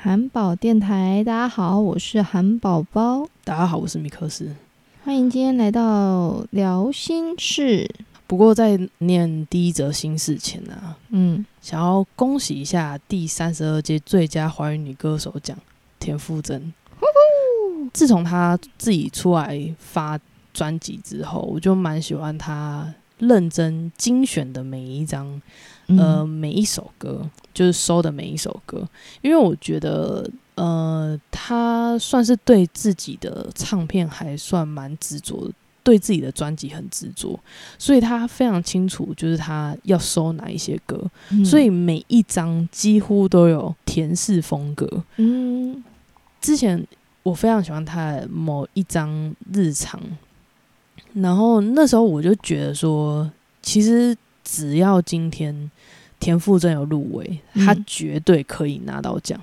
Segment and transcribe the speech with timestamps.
[0.00, 1.24] 韩宝电台。
[1.24, 3.26] 大家好，我是韩宝宝。
[3.42, 4.54] 大家好，我是米克斯。
[5.04, 7.90] 欢迎今天来到聊心事。
[8.28, 15.58] 不过在念第一则心事前呢，嗯，想要恭喜一下第三十二届最佳华语女歌手奖
[15.98, 16.72] 田馥甄。
[17.92, 20.18] 自从她自己出来发
[20.52, 25.42] 专辑之后，我就蛮喜欢她认真精选的每一张。
[25.96, 28.86] 呃，每一首歌就是收的每一首歌，
[29.22, 35.50] 因为我觉得，呃，他算是对自己的唱片还算蛮执着，
[35.82, 37.40] 对自己的专辑很执着，
[37.78, 41.02] 所以他非常清楚，就是他要收哪一些歌，
[41.42, 44.86] 所以每一张几乎都有甜式风格。
[45.16, 45.82] 嗯，
[46.38, 46.86] 之前
[47.22, 49.98] 我非常喜欢他的某一张日常，
[51.14, 53.30] 然后那时候我就觉得说，
[53.62, 54.14] 其实。
[54.50, 55.70] 只要今天
[56.18, 59.38] 田馥甄有入围，他绝对可以拿到奖，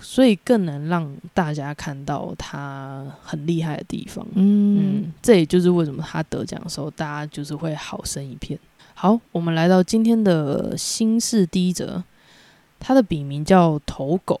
[0.00, 4.26] 所以更能让大家看到他很厉害的地方。
[4.34, 8.58] 嗯，这也就是为什么他得奖的时候，大家就是会好声一片。
[8.94, 12.02] 好，我们来到今天的心事第一则，
[12.80, 14.40] 他的笔名叫头狗，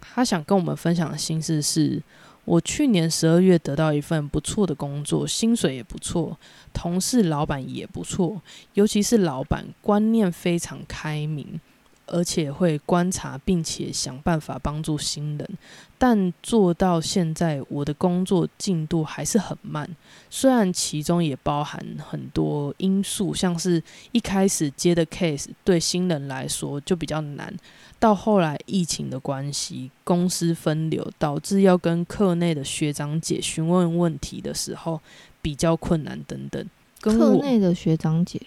[0.00, 2.00] 他想跟我们分享的心事是。
[2.48, 6.38] 我去年十二月得到一份不错的工作，薪水也不错，
[6.72, 8.40] 同事、老板也不错，
[8.72, 11.60] 尤其是老板观念非常开明。
[12.08, 15.48] 而且会观察，并且想办法帮助新人，
[15.96, 19.88] 但做到现在，我的工作进度还是很慢。
[20.28, 27.54] 虽然其中也包含很多因素，像是一开始接的 case 对新人来说就比较难，
[27.98, 35.00] 到后来疫情的关系，公司分流导致要跟课内的学长姐询问问题的时候
[35.40, 36.66] 比较困难等等。
[37.00, 38.40] 课内的学长姐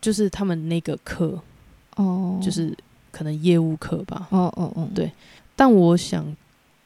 [0.00, 1.42] 就是他们那个课。
[1.96, 2.76] 哦，就是
[3.10, 4.26] 可能业务课吧。
[4.30, 5.10] 哦哦哦，对。
[5.56, 6.36] 但我想，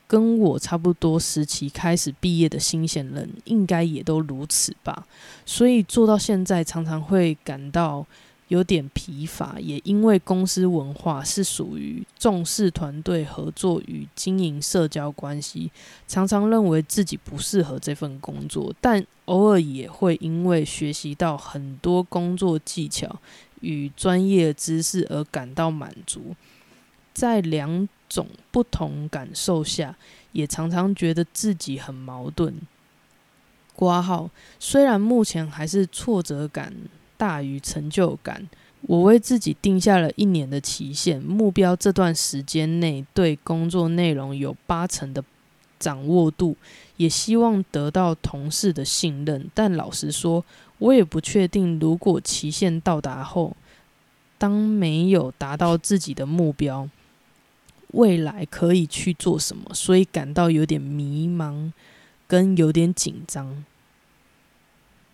[0.07, 5.07] 跟我差不多时期开始毕业的新鲜人，应该也都如此吧。
[5.47, 8.07] 所以做到现在，常常会感到。
[8.49, 15.71] 有点疲乏，也因为公司文化是属于重视团队合作与经营社交关系，
[16.07, 23.21] 常常认为自己不适合这份工作，但偶尔也会因为学习到很多工作技巧
[23.61, 26.35] 与专业知识而感到满足。
[27.13, 29.97] 在两种不同感受下，
[30.33, 32.55] 也常常觉得自己很矛盾。
[33.75, 36.73] 挂号虽然目前还是挫折感。
[37.19, 38.49] 大于成就感，
[38.83, 45.25] 我为自己定下了一年的期限目标，这段时间内对工作内容有八成的
[45.81, 46.57] 掌握度，
[46.97, 49.51] 也希望得到同事的信任。
[49.53, 50.45] 但老实说，
[50.79, 53.57] 我也不确定，如果期限到达后，
[54.39, 56.89] 当没有达到自己的目标，
[57.89, 61.73] 未来可以去做什么，所以感到有点迷茫，
[62.27, 63.65] 跟有点紧张。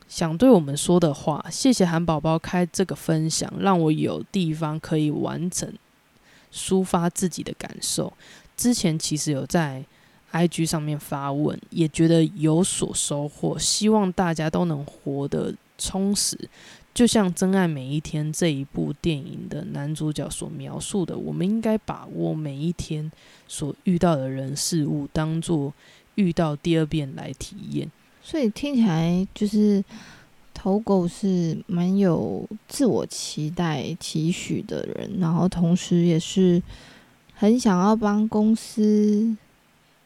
[0.06, 5.72] 想对我们说的话，谢谢韩宝宝开这个分享，让我有地方可以完整
[6.52, 8.12] 抒发自己的感受。
[8.56, 9.84] 之前其实有在
[10.34, 13.56] IG 上面发问，也觉得有所收获。
[13.56, 16.36] 希望大家都能活得充实，
[16.92, 23.10] 就像《真爱每一天》这一部电影的男主角所描述的，我们应该把握每一天
[23.46, 25.72] 所遇到的人事物，当做
[26.16, 27.88] 遇到第二遍来体验。
[28.20, 29.84] 所以听起来就是
[30.52, 36.60] 投狗是蛮有自我期待、期许的人，然后同时也是
[37.34, 39.36] 很想要帮公司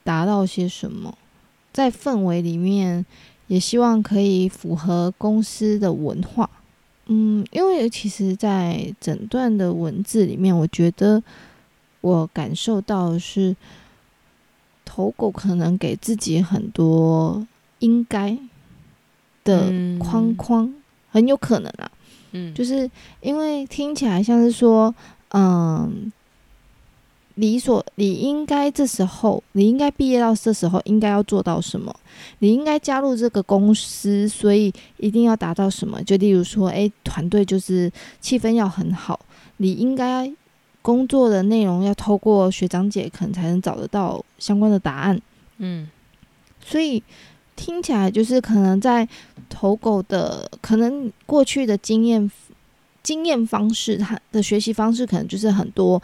[0.08, 1.12] 达到些什么，
[1.70, 3.04] 在氛围里面
[3.48, 6.48] 也希望可以符合公司的文化。
[7.08, 11.22] 嗯，因为其实，在整段的文字里面，我觉得
[12.00, 13.54] 我感受到是
[14.86, 17.46] 投狗可能给自己很多。
[17.80, 18.36] 应该
[19.44, 20.74] 的框框
[21.12, 21.88] 很有可能啊，
[22.32, 22.90] 嗯，就是
[23.20, 24.92] 因为听起来像是说，
[25.28, 26.10] 嗯，
[27.38, 31.94] 理所你应该这时候你应该毕业到这时候应该要做到什么？
[32.40, 36.02] 你应该加入这个公司，所以一定要达到什么？
[36.02, 37.90] 就例如说，诶，团队就是
[38.20, 39.18] 气氛要很好，
[39.58, 40.30] 你应该
[40.82, 45.20] 工作的内容要透过学长姐可能才能找得到相关的答案，
[45.58, 45.88] 嗯，
[46.64, 47.02] 所以。
[47.60, 49.08] 听起来就是可能在
[49.48, 52.30] 投狗的，可能过去的经验、
[53.02, 56.00] 经验方式，他的学习方式可能就是很多，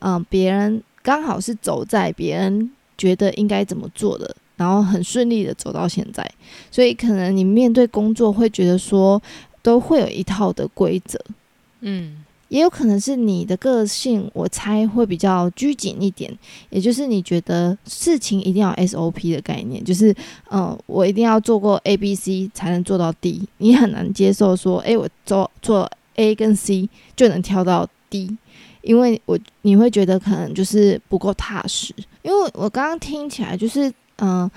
[0.00, 6.28] 嗯，别人刚好是走在别人觉得应该怎么做的，然后很顺利的走到现在，
[6.70, 9.20] 所以可能你面对工作会觉得说，
[9.62, 11.18] 都会有一套的规则，
[11.80, 16.32] 嗯，也有可能是你的个性，我猜会比较拘谨一点，
[16.70, 20.14] 也就是你觉得事情一定要 SOP 的概念，就是
[20.50, 28.36] 嗯，我一定要做过 A、B、C 才能做到 D，你很难接受说，诶，我做做 A 跟 C 就能跳到 D，
[28.86, 31.92] 因为我你会觉得可能就是不够踏实，
[32.22, 34.50] 因为我刚刚听起来就是嗯。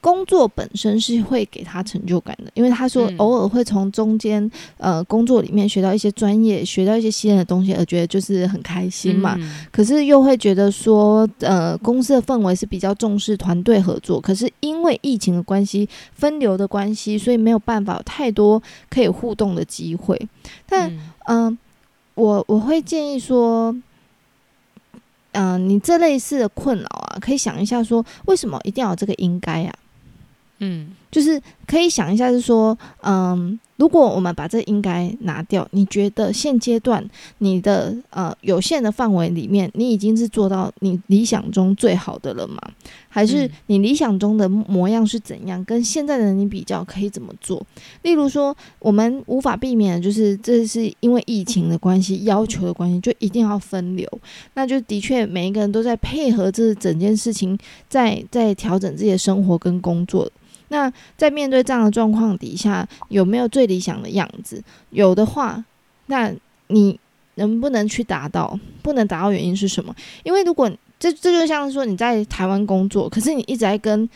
[0.00, 9.36] 工作本身是会给他成就感的，因为他说偶尔会从中间呃工作里面学到一些专业，学到一些新的东西，而觉得就是很开心嘛。
[9.72, 20.16] 可是又会觉得说，呃，公司的氛围是比较重视团队合作，可是因为疫情的关系、分流的关系，所以没有办法有太多可以互动的机会。
[20.64, 20.96] 但
[21.26, 21.58] 嗯，
[22.18, 23.72] 我我会建议说，
[25.32, 29.72] 嗯，你这类似的困扰啊，可以想一下说，为什么一定要有这个应该啊？
[30.58, 37.02] 嗯，就是可以想一下，是说，嗯，如果我们把这应该拿掉，你觉得现阶段
[37.38, 42.60] 你的呃有限的范围里面，你已经是做到你理想中最好的了吗？
[43.08, 45.64] 还是你理想中的模样是怎样？
[45.64, 47.64] 跟现在的你比较，可以怎么做？
[48.02, 54.06] 例如说，我们无法避免，就是这是因为疫情的关系，要求的关系，就一定要分流。
[54.54, 57.56] 那就的确每一个人都在配合这整件事情，
[57.88, 60.30] 在在调整自己的生活跟工作。
[60.68, 64.62] 那在面对这样的状况底下，有没有最理想的样子？
[64.90, 65.64] 有的话，
[66.06, 66.32] 那
[66.68, 66.98] 你
[67.36, 68.58] 能不能去达到？
[68.82, 69.94] 不能达到原因是什么？
[70.24, 74.08] 因为如果这这就像是说你在台湾工作，可是你一直在跟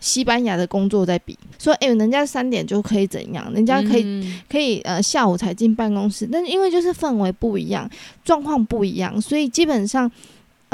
[0.00, 7.88] 西班牙的工作在比，说哎，人家三点就可以怎样，人家可以可以呃下午才进办公室，但是因为就是氛围不一样，
[8.24, 10.10] 状况不一样，所以基本上。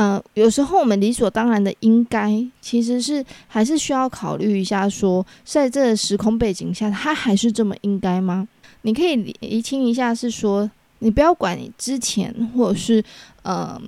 [0.02, 8.48] 嗯，有时候我们理所当然的应该，其实是还是需要考虑一下，说在这个时空背景下，他还是这么应该吗？
[8.80, 10.70] 你可以厘清一下，是说
[11.00, 13.04] 你不要管你之前或者是
[13.42, 13.78] 嗯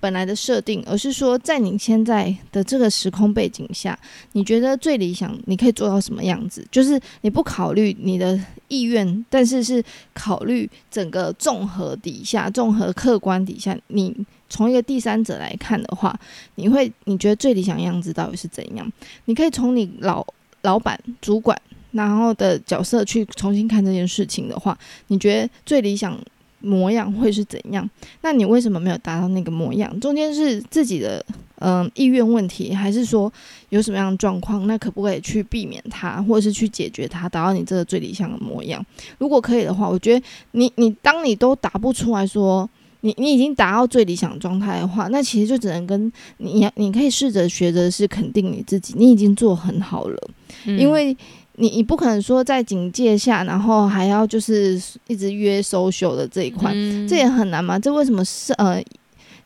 [0.00, 3.98] 本来的设定，而是说在你现在的这个时空背景下，
[4.32, 6.66] 你觉得最理想你可以做到什么样子？
[6.70, 9.82] 就是你不考虑你的意愿，但是是
[10.14, 14.14] 考虑整个综合底下、综合客观底下你。
[14.50, 16.18] 从一个第三者来看的话，
[16.54, 18.92] 你会你觉得最理想样子到底是怎样？
[19.26, 20.26] 你可以从你老
[20.62, 21.60] 老板、主管
[21.90, 24.78] 然后的角色去重新看这件事情的话，
[25.08, 26.18] 你觉得最理想
[26.60, 27.88] 模样会是怎样？
[28.22, 30.00] 那你为什么没有达到那个模样？
[30.00, 31.24] 中间是自己的
[31.60, 33.32] 嗯意愿问题，还是说
[33.70, 34.66] 有什么样的状况？
[34.66, 38.84] 那可不可以去避免它，或者是去解决它，达到你这个最理想的模样？
[39.18, 42.68] 如果可以的话，我觉得你你当你都答不出来说。
[43.02, 50.30] 你你已经达到最理想状态的话，那其实就只能跟你，你可以试着学着是肯定你自己，你已经做很好了，
[50.64, 51.16] 因为
[51.58, 56.72] 你你不可能说在警戒下，然后还要就是一直约 social 的这一块，
[57.08, 57.78] 这也很难嘛。
[57.78, 58.82] 这为什么是呃，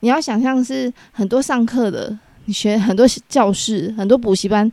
[0.01, 4.71] 你要想象是很多上课的，你学很多教室、很多补习班，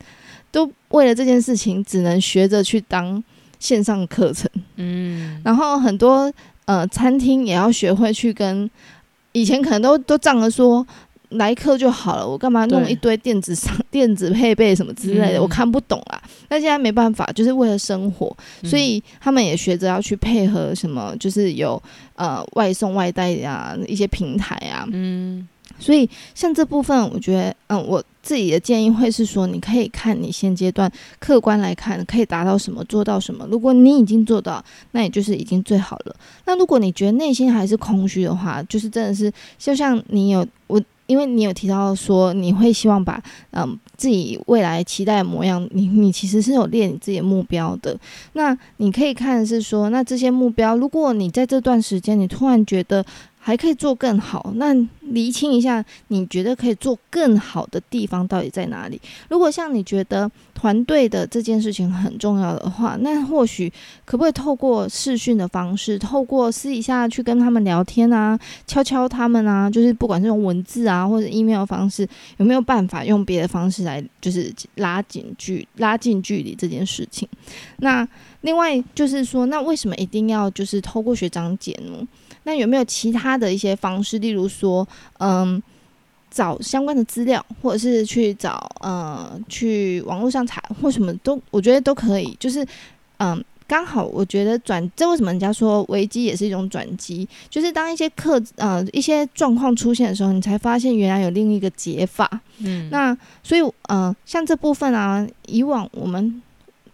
[0.51, 3.24] 都为了这件事情，只能学着去当
[3.59, 6.31] 线上课程，嗯，然后很多。
[6.69, 8.69] 呃，餐厅也要学会去跟
[9.31, 10.85] 以前可能都都仗着说
[11.29, 16.21] 来客就好了，我干嘛弄一堆电子商 电子配备什么之类的，我看不懂啊。
[16.49, 21.81] 那现在没办法，就是为了生活，所以他们也学着要去配合什么，就是有
[22.15, 25.47] 呃外送外带呀一些平台啊，嗯。
[25.81, 33.47] 所以，像这部分，我觉得，嗯，我自己的建议会是说，你可以看你现阶段客观来看，可以达到什么，做到什么。
[33.49, 34.61] 如果你已经做到，
[34.92, 36.15] 那也就是已经最好了。
[36.45, 47.97] 那如果你觉得内心还是空虚的话，就是真的是，就像你有我，因为你有提到说，你会希望把，嗯，自己未来期待的模样，你你其实是有列你自己的目标的。
[48.33, 53.04] 那你可以看是说，那这些目标，如果你在这段时间，你突然觉得。
[53.41, 58.99] 还可以做更好，那厘清一下，你觉得可以做更好的地方到底在哪里？
[59.29, 63.71] 如果像你觉得团队的这件事情很重要的话，那或许
[64.05, 77.27] 可不可以透过视讯的方式，透过私底下去跟他们聊天啊，敲敲他们啊，就是不管是用文字啊或者 email 方式，有没有办法用别的方式来，就是拉近距拉近距离这件事情？
[77.77, 78.07] 那
[78.41, 82.05] 另外就是说，那为什么一定要就是透过学长姐呢？
[82.49, 84.87] 那有没有其他的一些方式，例如说，
[85.19, 85.61] 嗯，
[86.31, 92.35] 找相关的资料，或者是去找，呃，去网络上查，或什么都，我觉得都可以。
[92.39, 92.65] 就是，
[93.18, 97.29] 嗯，刚好我觉得转，这为什么人家说危机也是一种转机？
[97.51, 102.27] 就是当一些客，呃，一些状况出现的时候，你才发现原来有另一个解法。
[102.57, 106.41] 嗯，那所以，嗯，像这部分啊，以往我们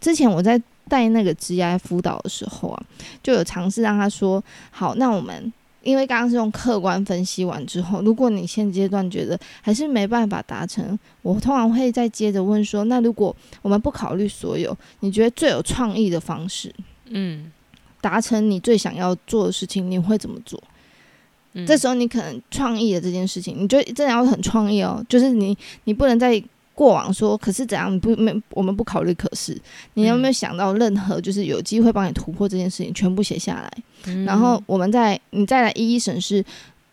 [0.02, 0.62] 之前我在。
[0.88, 2.84] 带那个 G I 辅导的时候啊，
[3.22, 5.52] 就有尝试让他说好，那我们
[5.84, 16.74] 因为刚刚是用客观分析完之后，如果你现阶段觉得还是没办法达成，我通常会再接着问说：那如果我们不考虑所有，你觉得最有创意的方式，
[17.10, 17.52] 嗯，
[18.02, 20.62] 达成你最想要做的事情，你会怎么做？
[21.66, 26.44] 这时候你可能创意的这件事情，你就真的要很创意哦，就是你你不能再
[26.76, 29.60] 过往说，可是怎样不没我们不考虑，可是
[29.96, 36.44] 你有没有想到任何就是有机会帮你突破这件事情，全部写下来，然后我们再你再来一一审视。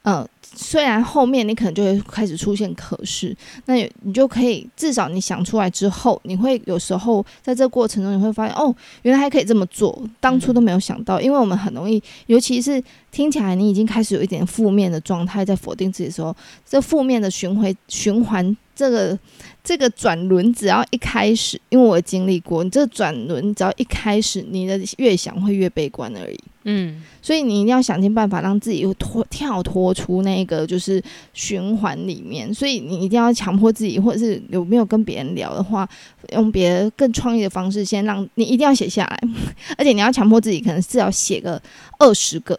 [0.05, 3.33] 嗯，虽然后面你可能就会开始出现可是，
[3.67, 11.21] 那你就可以至少你想出来之后，你会有时候在这过程中你会发现，哦，原来还可以这么做，当初都没有想到。
[11.21, 16.35] 因为我们很容易，尤其是听起来你已经开始有一点负面的状态，在否定自己的时候，
[16.69, 18.57] 这负面的循环循环。
[18.75, 19.19] 这个
[19.63, 26.39] 这个转轮只要一开始，因为我经历过，你这转轮只要一开始，你的越想会越悲观而已。
[26.65, 31.03] 嗯，所以你一定要想尽办法让自己脱跳脱出那个就是
[31.33, 32.55] 循环里面。
[32.55, 35.89] 所以你一定要强迫自己，或者是有没有跟别人聊的话，
[36.33, 39.21] 用别更创意的方式，先让你一定要写下来，
[39.77, 41.61] 而且你要强迫自己，可能至少写个
[41.99, 42.59] 二十个。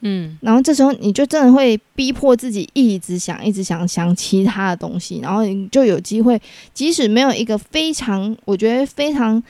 [0.00, 6.40] 嗯，然后这时候你就真的会逼迫自己一直想，一直想想其他的东西，然后你就有机会，
[6.72, 9.42] 即使没有一个非常，我觉得非常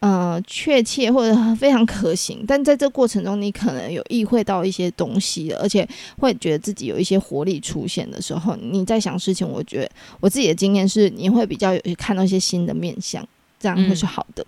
[0.00, 13.26] 呃确切或者非常可行，但在这过程中，你可能有意会到一些东西，而且会觉得自己有一些活力出现的时候，你在想事情，我觉得我自己的经验是，你会比较有看到一些新的面相。
[13.58, 14.44] 这样会是好的。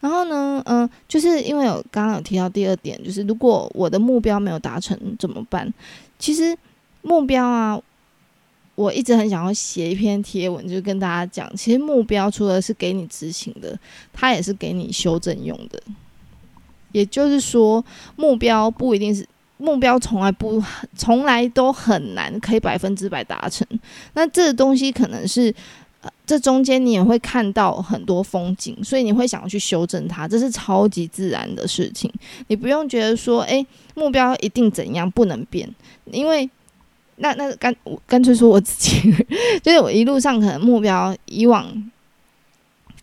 [0.00, 5.72] 然后呢，嗯，就是因为有刚刚有提到第二点，就是如果我的目标没有达成怎么办？
[6.18, 6.56] 其实
[7.02, 7.80] 目标啊，
[8.74, 13.78] 我一直很想要写一篇贴文，就是跟大家讲，其实目标除了是给你执行的，
[14.12, 15.82] 它也是给你修正用的。
[16.92, 17.84] 也就是说，
[18.16, 20.62] 目标不一定是目标，从来不
[20.96, 23.66] 从来都很难可以百分之百达成。
[24.14, 25.54] 那这个东西可能是。
[26.26, 32.12] 这中间你也会看到很多风景，所以你会想要去修正它，这是超级自然的事情。
[32.48, 35.68] 你不用觉得说，哎，目标一定怎样不能变，
[36.10, 36.48] 因为
[37.16, 39.12] 那那干我干脆说我自己，
[39.62, 41.66] 就是我一路上可能目标以往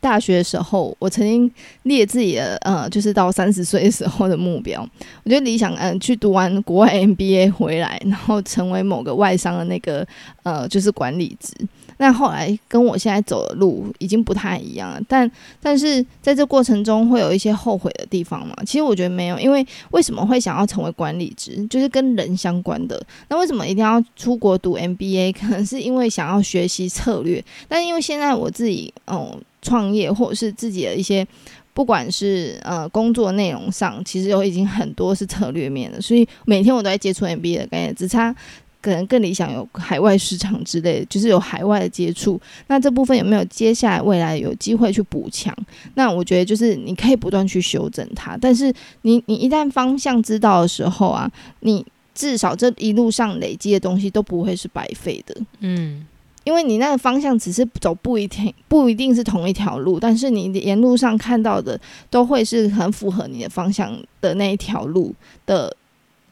[0.04, 1.50] 大学的时候，我曾经
[1.84, 4.82] 列自己的呃，就是到三十岁时候的目标，
[5.24, 10.06] 我觉得理想嗯，去读完国外 MBA 回来，然后成为某个外商的那个
[10.44, 11.54] 呃，就是管理职。
[11.98, 15.30] 那后来跟我现在走的路已经不太一样了，但
[15.62, 18.54] 但是在这过程中会有一些后悔的地方嘛？
[18.66, 23.02] 其实我觉得没有，因为为什么会想要成为管理职，就是跟人相关的。
[23.30, 25.32] 那为什么一定要出国读 MBA？
[25.34, 31.26] 可能是因为想要学习策略，但因为现在我自己嗯创业或者是自己的一些，
[31.74, 38.36] 不管是呃工作内容上，其实有已经很多是策略面的，所以每天我都在接触 MBA 的概念，只差。
[38.82, 42.38] 可能更理想有海外市场之类，就是有海外的接触。
[42.68, 45.56] 那这部分有没有接下来未来有机会去补强？
[45.96, 48.36] 那我觉得就是你可以不断去修正它。
[48.36, 55.34] 但是你你一旦方向知道的时候啊，你至少这一路上累积的东西都不会是白费的。
[55.62, 56.06] 嗯，
[56.44, 65.14] 因为你那个方向只是走不一定不一定是同一条路，但是你沿路上看到的都会是很符合你的方向的那一条路
[65.46, 65.76] 的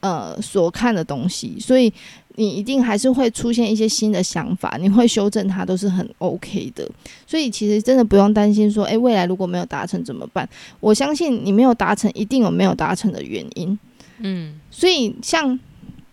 [0.02, 1.92] 呃所看的东西，所以。
[2.36, 6.90] 你一定还是会出现一些新的想法，你会修正它，都是很 OK 的。
[7.28, 10.48] 所以其实真的不用担心说，诶，未来如果没有达成怎么办？
[10.80, 13.78] 我相信你没有达成，一定有没有达成的原因。
[14.20, 15.60] 嗯，所以像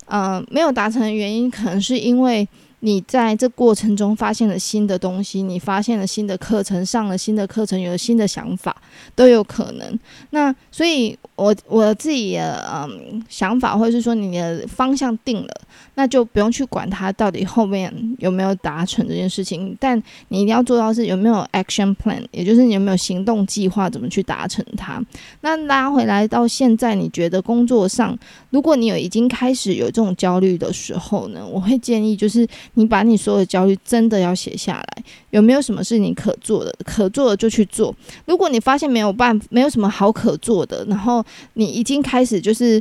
[0.07, 2.47] 呃没有达成的原因，可能是因为。
[2.81, 8.77] 你在这过程中发现了新的东西，你发现了新的课程，上了新的课程，有了新的想法，
[9.17, 9.99] 都有可能。
[10.31, 15.61] 那所以，我我自己的嗯想法，或者是说你的方向定了，
[15.97, 19.77] 那就不用去管它到底后面有没有达成这件事情。
[19.81, 25.05] 但你一定要做到是有没有 action plan，也就是你有没有行动计划，怎么去达成它。
[25.41, 28.17] 那拉回来到现在，你觉得工作上，
[28.51, 32.47] 如果你有已经开始有这种焦虑的时候呢，我会建议就是。
[32.79, 36.73] 你把你所有的焦虑真的要写下来，有没有什么是你可做的？
[36.85, 37.93] 可做的就去做。
[38.25, 42.81] 如果你发现没有办，没有什么好可做的，然后你已经开始就是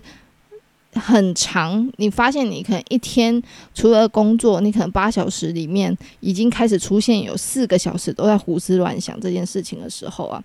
[0.94, 3.42] 很长，你发现你可能一天
[3.74, 10.44] 除了工作，你可能八小时里面已经开始出现有四个小时都在胡思乱想这件事情的时候啊，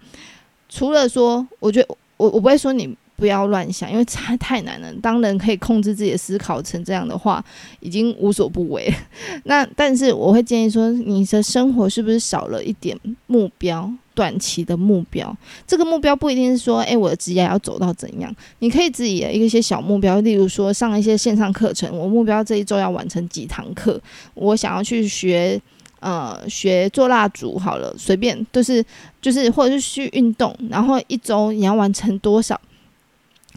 [0.71, 2.97] 除了说，我觉得我我不会说你。
[3.17, 4.93] 不要乱想，因为太太难了。
[5.03, 7.45] 当人可以控制自己的思考成这样的话，
[7.81, 8.93] 已经无所不为。
[9.45, 13.91] 那但是我会建议说，你的生活是不是少了一点目标？
[14.15, 15.35] 短期的目标。
[15.67, 24.01] 这个目标不一定是说，哎，我的职业要走到怎样，你可以自己的一些小目标，例如说上一些线上课程，我目标这一周要完成几堂课，
[24.35, 25.61] 我想要去学。
[26.05, 28.85] 呃，学做蜡烛好了，随便都是
[29.21, 32.61] 就是，或者是去运动，然后一周你要完成多少？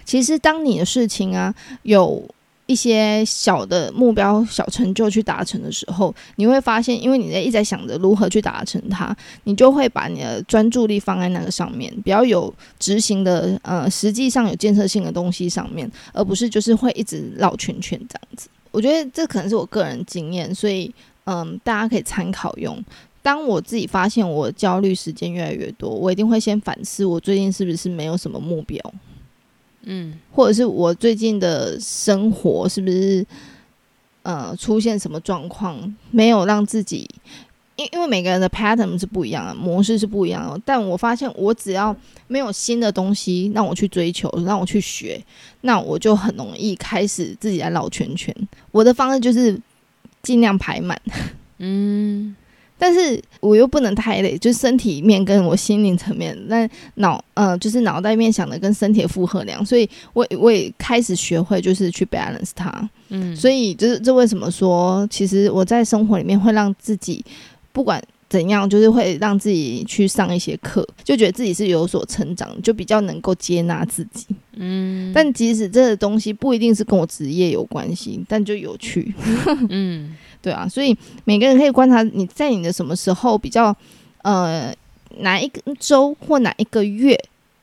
[0.06, 2.24] 其实，当你的事情啊有
[2.68, 18.48] 一些小的目标、小成就去达成的时候，你会发现，因为你在一直在想着如何去达成它，你就会把你的专注力放在那个上面，比较有执行的呃，实际上有建设性的东西上面，而不是就是会一直绕圈圈这样子。
[18.72, 20.94] 我觉得这可能是我个人经验，所以。
[21.28, 22.78] 嗯，大家可以参考用。
[23.24, 28.80] 当我自己发现我焦虑时间越来越多，我一定会先反思我最近是不是没有什么目标，
[29.86, 33.26] 嗯，或者是我最近的生活是不是
[34.24, 37.10] 呃出现什么状况，没有让自己，
[37.78, 40.62] 因因为每个人的 pattern 是不一样的，模式是不一样的。
[40.66, 41.96] 但我发现我只要
[42.28, 45.24] 没有新的东西让我去追求，让我去学，
[45.62, 48.36] 那我就很容易开始自己来绕圈圈。
[48.72, 49.60] 我的方式就是。
[50.26, 51.00] 尽量排满，
[51.60, 52.36] 嗯，
[52.78, 67.24] 但是我又不能太累，就是身体面跟我心灵层面，那脑呃就是脑袋面想的跟身体负荷量，所以我我也开始学会就是去 balance 它，嗯，所以就是这为什么说，其实我在生活里面会让自己
[67.72, 68.02] 不管。
[68.28, 74.26] 怎样就是会让自己去上一些课，就觉得自己是有所成长，就比较能够接纳自己。
[74.56, 79.14] 嗯，但即使这个东西不一定是跟我职业有关系，但就有趣。
[79.70, 83.76] 嗯，对啊，所以每个人可以观察你在你的什么时候比较
[84.22, 84.72] 呃
[85.18, 87.20] 哪一个周或哪一个月，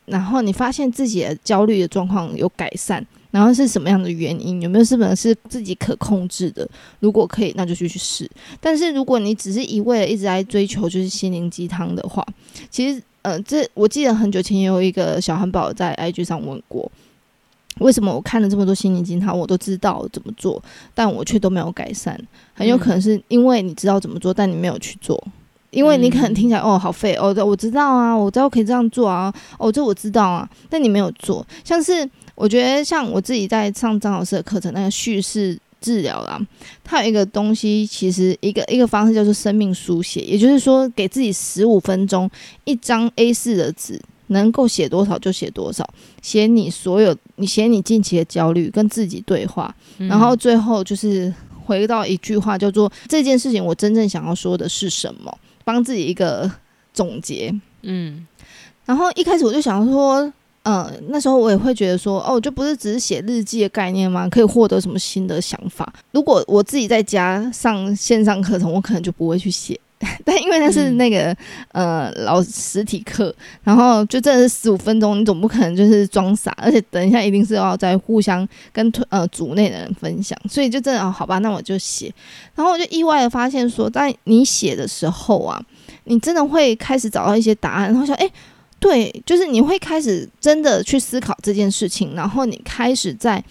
[0.06, 3.06] 然后你发现自己的焦虑的状况有改善。
[3.30, 4.60] 然后是什么样的原因？
[4.60, 6.68] 有没有什么是自己可控制的？
[7.00, 8.30] 如果可以，那就去去试。
[8.60, 12.22] 但是如果你只是一味的一直在追求就是心灵鸡汤的话，
[12.68, 16.92] 其实呃，这我记得很久前有一个小汉堡在 IG 上问过，
[17.78, 20.62] 为什么我看了这么多心灵鸡汤，我都知道怎么做，
[20.94, 22.18] 但我却都没有改善？
[22.54, 25.22] 很有可能是因为你知道怎么做，但你没有去做。
[25.70, 31.44] 因为你可能听起来哦好废哦，我知道啊，我知道可以这样做啊，哦这我知道啊，但你没有做。
[31.64, 36.38] 像是我觉得像我自己在上张老师的课程，那个叙事治疗啦，
[36.84, 42.30] 它有一个东西，其实一个一个方式叫做生命书写，也就是说给自己十五分钟，
[42.64, 43.98] 一张 A 四的纸，
[44.32, 45.88] 能够写多少就写多少，
[46.20, 51.32] 写你所有，你写你近期的焦虑，跟自己对话，然后最后就是
[51.64, 55.32] 回到一句话，叫做这件事情我真正想要说的是什么。
[55.64, 56.50] 帮自己一个
[56.92, 58.26] 总结，嗯，
[58.84, 60.20] 然后一开始我就想说，
[60.64, 64.28] 嗯，那时候我也会觉得说，哦，就不是只是写日记的概念吗？
[64.28, 65.92] 可以获得什么新的想法？
[66.10, 69.78] 如果我自己在家上线上课程，我可能就不会去写。
[70.24, 71.34] 但因为那是那个
[71.72, 82.12] 呃老实体课，然后就真的是十五分钟，你总不可能就是装傻，而且等一下一定是要在互相跟呃组内的人分享，所以就真的哦好吧，那我就写。
[82.54, 85.62] 然后我就意外的发现说，在你写的时候啊，
[86.04, 88.28] 你真的会开始找到一些答案，然后想，哎，
[88.80, 93.42] 对，就是你会开始真的去思考这件事情，然后你开始在。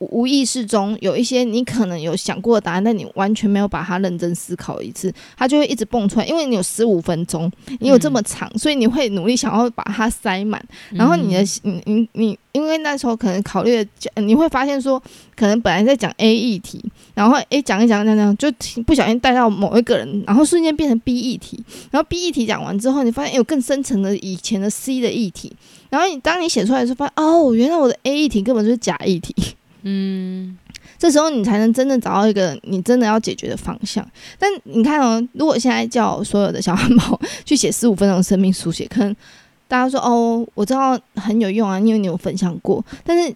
[0.00, 6.26] 无意识中有一些你可能有想过的答案，但你完全没有把它认真思考一次，它就会一直蹦出来。
[6.26, 10.62] 因为你有十五分钟，你有这么长，所以你会努力想要把它塞满。
[10.90, 15.00] 然后你的你你你，因为那时候可能考虑的，你会发现说，
[15.36, 18.50] 可能本来在讲 A 议题，然后 A 讲一讲讲讲，就
[18.84, 21.62] 不小心带到某一个人，然后瞬间变成 B 议题。
[21.90, 25.52] 然后 B 议题讲完之后，你发现有更深层的以前的 C 的议题。
[25.90, 29.34] 然后你当你写出来的时候，发现哦，原来我的 A 议题根本就是假议题。
[29.86, 30.58] 嗯，
[30.98, 34.06] 这时候你才能真正找到一个你真的要解决的方向。
[34.38, 39.14] 但你看哦，如果现在叫所有的小汉堡去写十五分钟生命书写，可能
[39.68, 42.84] 大家说哦，我知道很有用啊，因为你有分享过。
[43.04, 43.34] 但是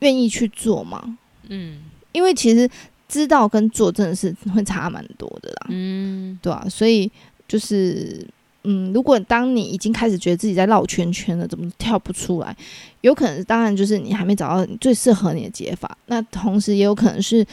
[0.00, 1.16] 愿意去做吗？
[1.48, 1.78] 嗯，
[2.12, 2.68] 因为其实
[3.08, 5.66] 知道跟做真的是会差蛮多的啦。
[5.68, 7.10] 嗯，对啊，所以
[7.46, 8.26] 就是。
[8.64, 12.56] 嗯，如果当你已经开始觉得自己在绕圈圈了，怎么跳不出来？
[13.00, 15.96] 有可能，当然就是你还没找到最适合你的解法。
[16.06, 17.44] 那同时也有可能是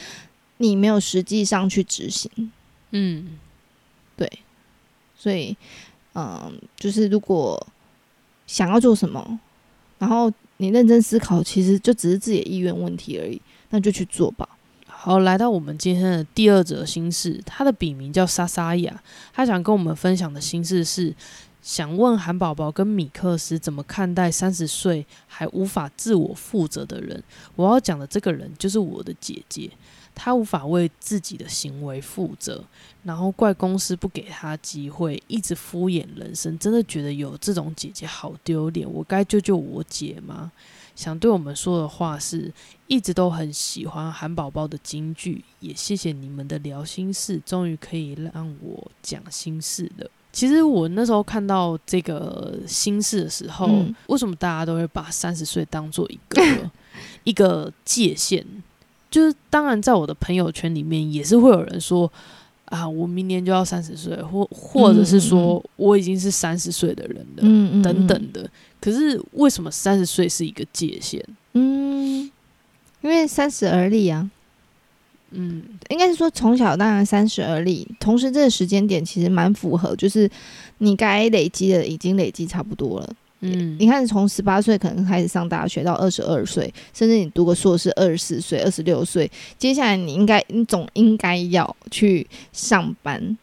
[0.58, 2.30] 你没有实际上去执行。
[2.92, 3.38] 嗯，
[4.16, 4.30] 对。
[5.16, 5.56] 所以，
[6.14, 7.66] 嗯，就是如果
[8.46, 9.38] 想要做什么，
[9.98, 14.48] 然后你认真思考，其实就只是自己的意愿问题而已，那就去做吧。
[15.02, 21.14] 好，来到我们今天的第二则心事，他的笔名叫莎莎雅，他想跟我们分享的心事是，
[21.62, 27.24] 想问韩宝宝跟米克斯怎么看待三十岁还无法自我负责的人。
[27.56, 29.70] 我要讲的这个人就是我的姐姐，
[30.14, 32.62] 她无法为自己的行为负责，
[33.02, 38.86] 然后怪公司不给她机会，一直敷衍人生，真的觉得有这种姐姐好丢脸。
[38.86, 40.52] 我该救救我姐吗？
[41.00, 42.52] 想对我们说的话是，
[42.86, 50.10] 一直都很喜欢韩宝宝的京剧，也谢谢你们的聊心事，终于可以让我讲心事了。
[50.30, 53.66] 其实我那时候看到这个心事的时候，
[54.08, 56.70] 为什么大家都会把三十岁当做一个
[57.24, 58.44] 一个界限？
[59.10, 62.12] 就是当然，在我的朋友圈里面，也是会有人说
[62.70, 68.48] 啊，我明年就要三十岁，或或者是说我已经是三十岁的人了，等等的。
[68.80, 71.22] 可是为什么三十岁是一个界限？
[71.52, 72.30] 嗯，
[73.02, 74.30] 因为三十而立啊。
[75.32, 80.28] 嗯，应该是说从小当然三十而立，同时这个时间点其实蛮符合，就是
[80.78, 83.14] 你该累积的已经累积差不多了。
[83.40, 93.38] 嗯，你看从十八岁可能开始上大学到二十二岁，甚至你读个硕士二十四岁、二十六岁，接下来你应该你总应该要去上班，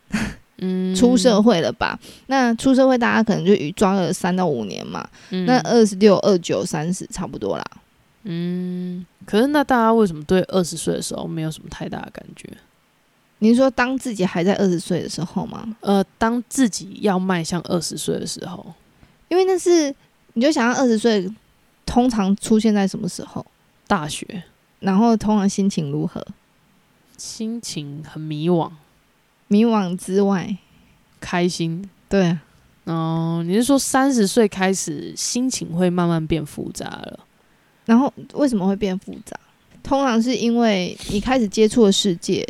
[0.58, 2.00] 嗯，出社会了吧？
[2.28, 7.66] 那出社会大家可能就与抓了三到五年嘛，那二十六、二九、三十差不多啦。
[8.30, 12.50] 嗯，可是那大家为什么对二十岁的时候没有什么太大的感觉？
[13.40, 15.76] 您说当自己还在二十岁的时候吗？
[15.82, 18.74] 呃，当自己要迈向二十岁的时候，
[19.30, 19.94] 因为那是
[20.34, 21.30] 你就想要二十岁，
[21.86, 23.46] 通常出现在什么时候？
[23.88, 24.44] 大学，
[24.80, 26.26] 然后通常心情如何？
[27.18, 28.72] 心情很迷惘，
[29.48, 30.58] 迷惘之外，
[31.20, 31.90] 开心。
[32.10, 32.38] 对，
[32.84, 37.20] 哦，你是说三十岁开始心情会慢慢变复杂了？
[37.86, 39.40] 然后为什么会变复杂？
[39.82, 42.46] 通常是因为你开始接触的世界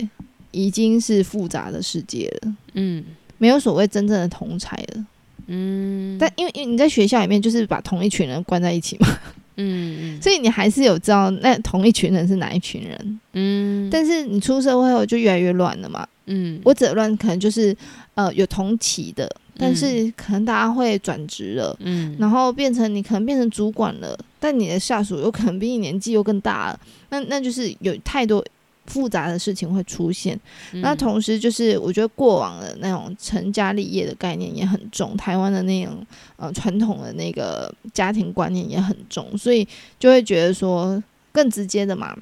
[0.50, 3.06] 已经是复杂的世界了，嗯，
[3.38, 5.06] 没有所谓真正的同才了，
[5.48, 6.18] 嗯。
[6.20, 9.08] 但因为因为你在学校里面就是把同一群人关在一起嘛，
[9.56, 13.90] 嗯嗯， 所以你还是有知道那同一群人是哪一群人，嗯。
[13.90, 16.60] 但是你出社会后就越来越乱了嘛，嗯。
[16.64, 17.76] 我指乱可能就是
[18.16, 19.30] 呃有同期的。
[19.60, 26.80] 但是可能大家会转职了，嗯，然后变成你可能变成主管了，但你的下属有可能比你年纪又更大了，
[27.10, 28.46] 那那就是有太多
[28.88, 30.40] 复杂的事情会出现。
[30.72, 36.06] 那同时就是我觉得过往的那种成家立业的概念也很重，台湾的那种
[36.38, 39.68] 呃传统的那个家庭观念也很重，所以
[40.00, 42.18] 就会觉得说更直接的嘛，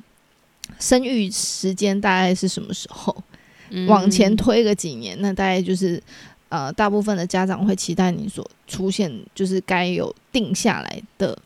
[0.80, 3.16] 生育时间大概是什么时候？
[3.88, 6.02] 往前推个几年，那大概就是。
[6.48, 11.38] 呃，大部分的家长会期待你所出现，就是该有定下来的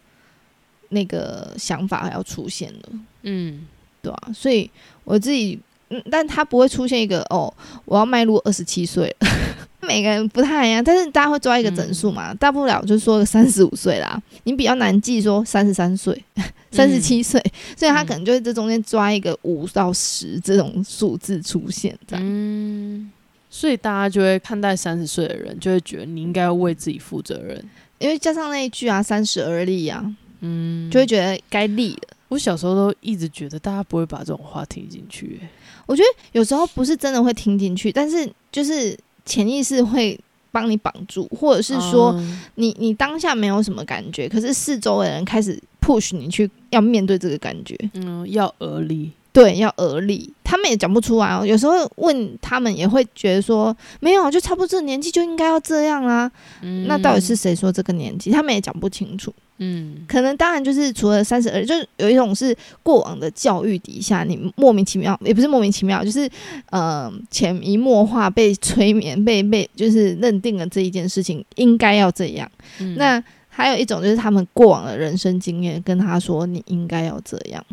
[0.90, 2.90] 那个想法要出现了，
[3.24, 3.66] 嗯，
[4.02, 4.70] 对啊，所以
[5.04, 5.60] 我自己，
[5.90, 7.54] 嗯，但他不会出现一个哦，
[7.86, 9.28] 我要迈入二十七岁了，
[9.82, 16.24] 每个人不太一样，但是大家会抓一个整数嘛，大不了就说个三十五岁啦，你比较难记说三十三岁、
[16.72, 17.44] 三十七岁，
[17.76, 23.12] 所以他可能就会在中间抓一个五到十这种数字出现，这样。
[23.52, 27.60] 所以大家就会看待三十岁的人，就会觉得你应该要为自己负责任，
[27.98, 30.06] 因为加上那一句啊“三十而立”啊，
[30.42, 32.16] 嗯，就会觉得该立了。
[32.30, 35.40] 我小时候都一直觉得大家不会把这种话听进去，
[35.86, 40.18] 我觉得有时候不是真的会听进去，但是就是潜意识会
[40.52, 42.20] 帮你绑住，或者是说
[42.56, 49.12] 你你当下没有什么感觉，可是四周的人开始 push 你去要面对这个感觉，嗯，要而立。
[49.32, 51.46] 对，要而立，他们也讲不出来哦。
[51.46, 56.30] 有时候问他们，也会觉得说，没有，就差不多这个年纪就应该要这样啦。
[56.62, 58.32] 嗯，那到底是谁说这个年纪？
[58.32, 59.34] 他们也讲不清楚。
[59.62, 66.28] 嗯，可能当然就是除了三十二，就是有一种是过往的教育底下，你莫名其妙，也不是莫名其妙，就是
[66.72, 72.50] 呃潜移默化被催眠，被被就是认定了这一件事情应该要这样。
[72.96, 77.64] 那还有一种就是他们过往的人生经验跟他说，你应该要这样。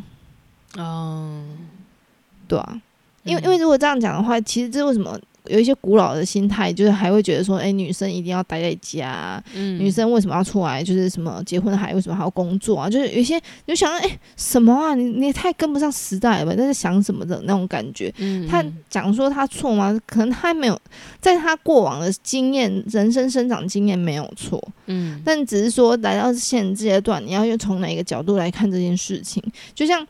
[0.76, 1.42] 哦，
[2.48, 2.80] 对啊，
[3.24, 10.82] 因为因为如果这样讲的话，其实这为什么有一些古老的心态，就是还会觉得说，哎，女生一定要待在家，嗯，女生为什么要出来？
[10.82, 12.90] 就是什么结婚还为什么还要工作啊？
[12.90, 14.96] 就是有些你就想，哎，什么啊？
[14.96, 18.12] 你你太跟不上时代了，在想什么的那种感觉。
[18.18, 19.96] 嗯，他讲说他错吗？
[20.04, 20.76] 可能他没有，
[21.20, 29.40] 在他过往的经验、人生生长经验没有错，嗯，但只是说来到现阶段，你要用从哪一个角度来看这件事情，
[29.74, 30.04] 就像。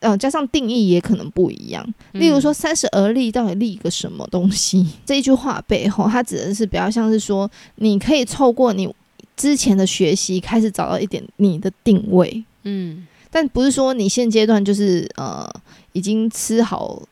[0.00, 1.86] 呃，加上定义也可能不一样。
[2.12, 4.86] 例如说“三十而立”到底立一个什么东西？
[5.06, 8.92] 这一句话背后，它指的是比较像是说，你可以透过你
[9.36, 12.44] 之前的学习，开始找到一点你的定位。
[12.64, 15.48] 嗯，但不是说你现阶段就是呃
[15.92, 17.02] 已经吃好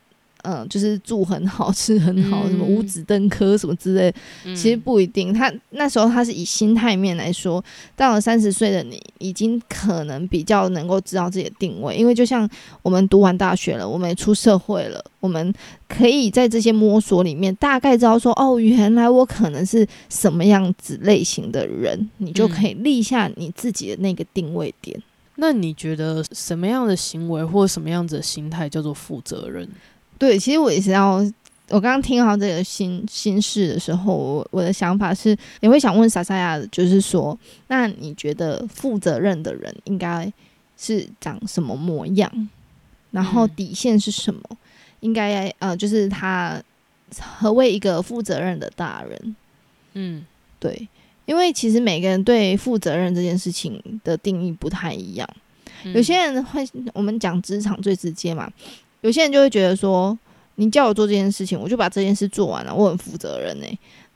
[0.50, 4.11] 嗯，就是住很好， 吃很好，什么五子登科什么之类，
[4.56, 5.30] 其实不一定。
[5.30, 7.62] 他那时候他是以心态面来说，
[7.94, 12.48] 到了三十岁的你，已经可能比较能够知道自己的定位，因为就像
[12.80, 15.52] 我们读完大学了，我们也出社会了，我们
[15.87, 24.98] 可以在这些摸索里面大概知道说，哦，原来我可能是什么样子类型的人，你就可以立下你自己的那个定位点。
[25.37, 29.68] 那你觉得什么样的行为或什么样子的心态叫做负责任？
[30.18, 31.16] 对，其实我也是要，
[31.68, 40.31] 我刚刚听到这个心心事的时候，我我的想法是，也会想问莎莎亚，就是说，那你觉得负责任的人应该
[40.76, 42.48] 是长什么模样？
[43.11, 44.42] 然后底线是什么？
[45.00, 46.61] 应该呃，就是他
[47.38, 49.37] 何为一个负责任的大人？
[49.94, 50.26] 嗯，
[50.59, 50.88] 对。
[51.26, 55.28] 因为其实每个人对负责任这件事情的定义不太一样，
[55.92, 58.50] 有些人会，我们讲职场最直接嘛，
[59.00, 60.18] 有些人就会觉得说，
[60.56, 63.66] 你叫我做这件事情，我就把这件事做完了，我很负责任呢。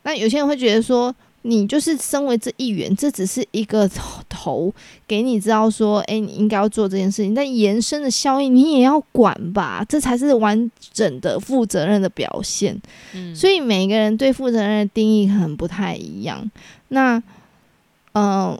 [0.03, 1.14] 那有些人会觉得说。
[1.45, 3.90] 你就是身为这一员，这只是一个
[4.29, 4.73] 头，
[5.09, 12.81] 给你知道说，哎，你应该要做这件事情，但延伸的效应你也要管吧，这才是完整的负责任的表现。
[13.12, 16.49] 嗯，所以每个人对负责任的定义可能不太一样。
[16.90, 17.21] 那，
[18.12, 18.57] 嗯，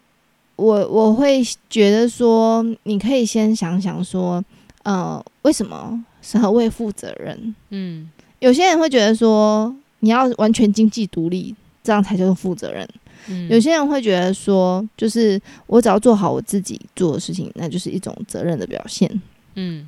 [0.57, 4.45] 我我会觉得说，你可以先想想说，
[4.83, 7.55] 呃，为什么是何谓负责任？
[7.71, 11.55] 嗯，有些人会觉得说，你要完全经济独立。
[11.85, 12.89] 这样才叫做负责任。
[13.49, 19.11] 有些人会觉得说，就是我只要做好我自己做的事情，那就是一种责任的表现。
[19.57, 19.85] 嗯，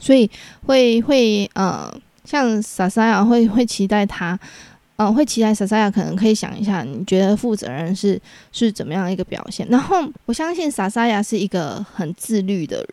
[0.00, 0.28] 所以
[0.66, 1.88] 会会呃，
[2.24, 4.36] 像莎莎雅会会期待他，
[4.96, 8.20] 嗯，会期待莎莎雅可能可以想一下，你觉得负责任是
[8.50, 9.64] 是怎么样一个表现？
[9.70, 12.88] 然后我相信莎莎雅是一个很自律的人。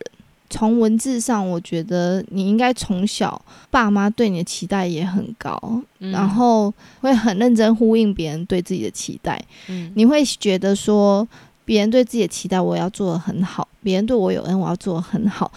[0.50, 9.42] 从文字上，我觉得你应该从小爸妈对你的期待也很高，然后会很认真呼应别人对自己的期待。
[9.68, 11.26] 嗯，你会觉得说
[11.64, 15.50] 别人对自己的期待，我要做的很好；别人对我有恩，我要做的很好。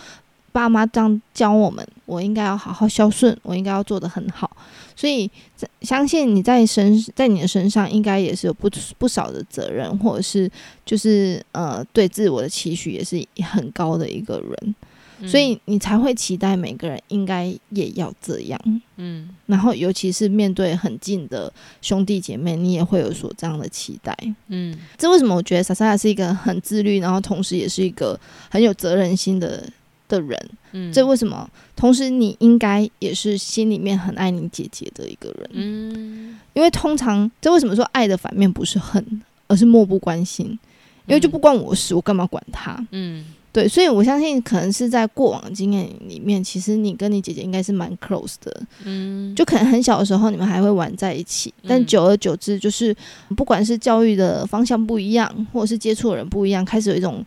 [0.58, 4.50] 爸妈这样教我们，我应该要好好孝顺，我应该要做的很好。
[4.96, 5.30] 所以，
[5.82, 8.68] 相信你在身在你的身上，应该也是有不
[8.98, 10.50] 不少的责任，或者是
[10.84, 14.76] 就是呃，对自我的期许也是很高的一个人。
[15.26, 24.16] 所以你才会期待每个人应该也要这样，嗯，然后尤其是面对很近的兄弟姐妹，你也会有所这样的期待，
[24.50, 28.20] 嗯，这为什么我觉得莎莎亚是一个很自律，然后同时也是一个
[28.52, 29.68] 很有责任心的
[30.08, 31.50] 的人，嗯，这为什么？
[31.76, 40.48] 同时你应该也是心里面很爱你姐姐的一个人，嗯，因为通常这为什么说爱的反面不是恨，而是漠不关心，
[41.06, 43.26] 因为就不关我事，我干嘛管他，嗯。
[43.54, 52.96] 对，所以我相信可能是在过往的经验里面，其实你跟你姐姐应该是蛮 close 的，嗯，就可能很小的时候你们还会玩在一起，但久而久之，就是
[53.36, 57.26] 不管是教育的方向不一样，或者是接触的人不一样，开始有一种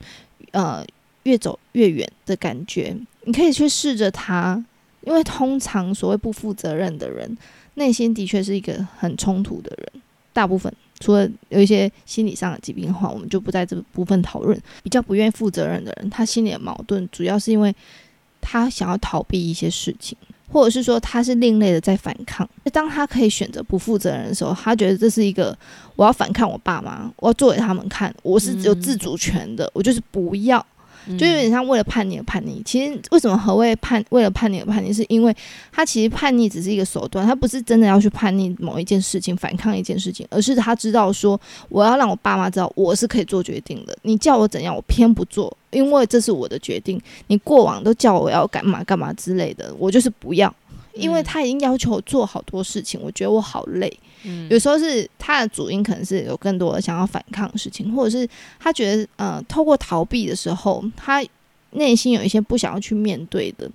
[0.52, 0.84] 呃
[1.30, 2.96] 越走越远的感觉。
[3.22, 4.62] 你可以去试着他，
[5.02, 7.38] 因为通常所谓不负责任的人，
[7.74, 10.72] 内心的确是一个很冲突的人，大部分。
[10.98, 14.60] 除了有一些心理上的疾病的话，我们就不在这部分讨论。
[14.82, 17.74] 比较不愿意负责任的人，他心里的矛盾主要是因为
[18.40, 20.16] 他想要逃避一些事情，
[20.50, 22.46] 或者是说他是另类的在反抗。
[22.72, 25.56] 当他可以选择不负责任的时候，他觉得这是一个
[25.96, 30.64] 我要反抗我爸妈，我要做给他们看，我是有自主权的，我就是不要。
[31.18, 32.62] 就有点像为了叛逆而叛逆。
[32.64, 34.04] 其实为什么何谓叛？
[34.10, 35.34] 为了叛逆而叛逆，是因为
[35.72, 43.96] 他其实叛逆只是一个手段，他不是真的要去叛逆某一件事情、反抗一件事情，而是他知道说，我要让我爸妈知道我是可以做决定的。
[44.02, 47.00] 你叫我怎样，我偏不做，因为这是我的决定。
[47.28, 50.54] 你过往都叫我要干嘛干嘛之类的，我就是不要。
[50.94, 53.92] 因为他已经要求我做好多事情，我觉得我好累。
[54.24, 61.24] 嗯，有时候是他的主因可能是有更多的想要反抗的事情，或者是他觉得呃，透过逃避的时候，他
[61.72, 63.70] 内心有一些不想要去面对的。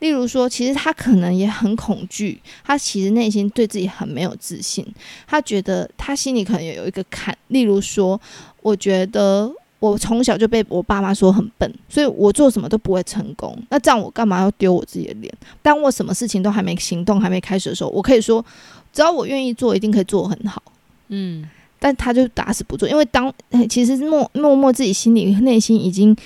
[0.00, 4.86] 例如说，其实他可能也很恐惧，他其实内心对自己很没有自信，
[5.26, 7.36] 他觉得他心里可能也有一个坎。
[7.48, 8.20] 例如说，
[8.62, 9.52] 我觉得。
[9.80, 13.56] 我从小就被我爸妈说很笨，所以我做什么都不会成功。
[13.70, 15.32] 那这样我干嘛要丢我自己的脸？
[15.62, 18.44] 当我什么事情都还没行动、还没开始的时候，我可以说，
[18.92, 20.60] 只要我愿意做，一定可以做很好。
[21.08, 23.32] 嗯，但他就打死不做，因为当
[23.68, 26.16] 其实默默默自己心里内心已经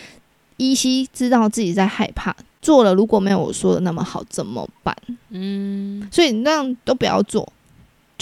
[0.57, 4.97] 依稀知道自己在害怕，做了如果没有我说的那么好怎么办？
[5.29, 7.47] 嗯，所以那样都不要做，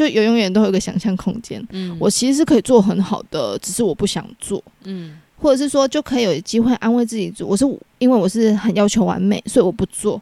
[0.00, 1.62] 就有永远都有一个想象空间。
[1.72, 4.62] 嗯，我其实是可以做很好的，只是我不想做。
[4.84, 5.18] 嗯。
[5.36, 7.64] 或者是说，就可以有机会安慰自己，我是
[7.98, 10.20] 因为我是很要求完美，所以我不做。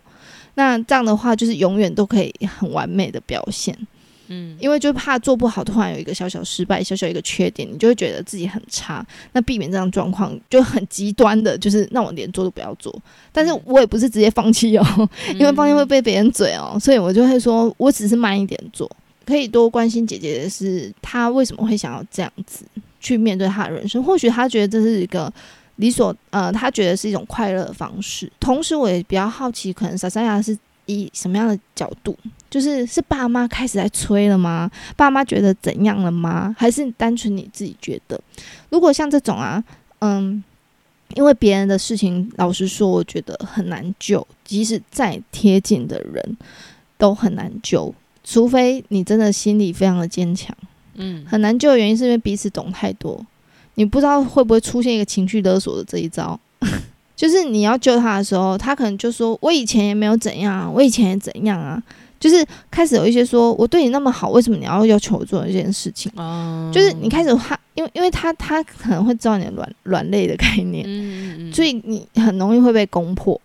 [0.54, 3.76] 那这样的话，就是永远都可以很完美的表现。
[4.28, 9.04] 嗯，因为就怕做不好，突然有一个小小失败，小小一个缺点，你就会觉得自己很差。
[9.32, 12.96] 那避免这样状况，就很极端的，就是那我连做都不要做。
[13.32, 18.88] 但是我也不是直接放弃哦， 因为放弃会被别人嘴哦，所以我就会说，我只是慢一点做，
[19.28, 22.64] 可以多关心姐姐的是，她为什么会想要这样子
[22.98, 24.02] 去面对她的人生？
[24.02, 25.30] 或许她觉得这是一个
[25.76, 28.32] 理所呃，她觉得是一种快乐的方式。
[28.40, 30.56] 同时，我也比较好奇，可能莎莎亚是。
[30.90, 32.16] 以什么样的角度？
[32.48, 34.70] 就是是爸妈开始在催了吗？
[34.96, 36.56] 爸妈觉得怎样了吗？
[36.58, 38.18] 还是单纯你自己觉得？
[38.70, 39.62] 如果像这种啊，
[39.98, 40.42] 嗯，
[41.14, 44.26] 因为别人的事情，老实说，我觉得很难救。
[44.46, 46.38] 即使再贴近的人，
[46.96, 47.94] 都很难救，
[48.30, 50.54] 除非你真的心里非常的坚强。
[50.96, 53.24] 嗯，很难救的原因是因为彼此懂太多，
[53.76, 56.38] 你不知道会不会出现一个情绪勒索的这一招。
[57.16, 61.82] 就是你要救他的时候，他可能就说：“我以前也没有怎样啊，我以前也怎样啊。”
[62.20, 66.12] 就是开始有一些说：“我对你那么好，为什么你要要求我做这件事情？”
[66.72, 70.84] 就是你开始他，因为因为他他可能会知道你的软软肋的概念，
[71.52, 73.40] 所以你很容易会被攻破。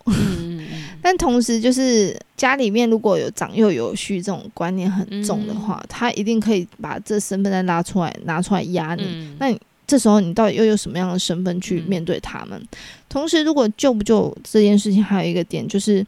[1.04, 9.36] 但同时，就是家里面如果有长幼有序这种观念很重的话，他一定可以把这身份再拉出来，拿出来压你。
[9.38, 9.60] 那你。
[9.86, 12.58] 这时候你到底又有什么样的身份去面对他们？
[13.06, 16.04] 同时，如果救不救这件事情，还有一个点就是，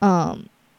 [0.00, 0.34] 嗯，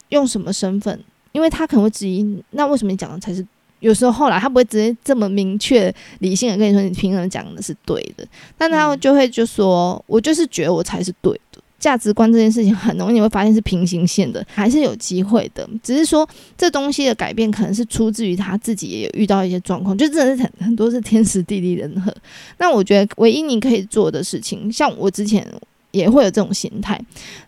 [0.09, 0.99] 用什么身份？
[1.33, 3.45] 因为他可能会质疑，那为什么你讲的才是？
[3.79, 8.27] 有时候后来他不会直接这么明确、理性的跟你说，你凭什么讲的是对的？
[8.57, 11.39] 但他就会就说，我就是觉得我才是对。
[11.77, 15.67] 价值观这件事情很容易你会发现是平行线的，还是有机会的。
[15.83, 22.11] 只是说这东西的改变可能是出自于他自己也有遇到一些状况，就真的是很很多是天时地利人和。
[22.57, 25.45] 那我觉得唯一你可以做的事情，像我之前
[25.91, 26.99] 也会有这种心态。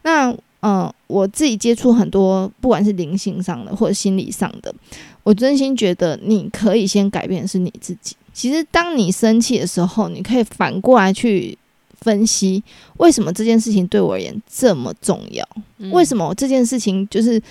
[0.04, 4.74] 那嗯，我自己接触很多，不管是灵性上的或者心理上的，
[5.24, 8.16] 我真心觉得你可以先改变是你自己。
[8.34, 11.58] 其实当你生气的时候，你可以反过来去。
[12.02, 12.64] 分析
[12.98, 15.48] 为什么这件事情对我而言这么重要？
[15.92, 17.42] 为什么这件事情就是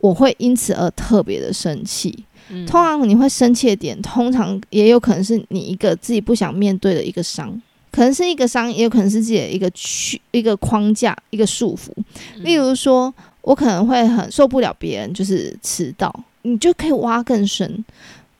[0.00, 2.24] 我会因此而特别的生气？
[2.66, 7.60] 通常你会生气的点，通常也有可能是你一个自己不想面对的一个伤，
[7.92, 11.90] 可能是一个伤，也有可能是自己的一个去一个框架、一个束缚。
[12.38, 17.84] 例如说，我可能会很受不了别人就是迟到，你就可以挖更深，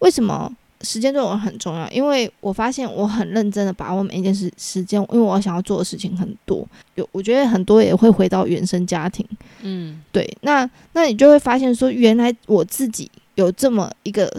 [0.00, 0.52] 为什么？
[0.82, 9.26] 时间对我很重要，因为我发现我很认真的把握每一件事时间，因为我想要做的事情很多，有我觉得很多也会回到原生家庭，
[9.62, 14.32] 嗯，对，那那你就会发现说，原来我自己有这么一个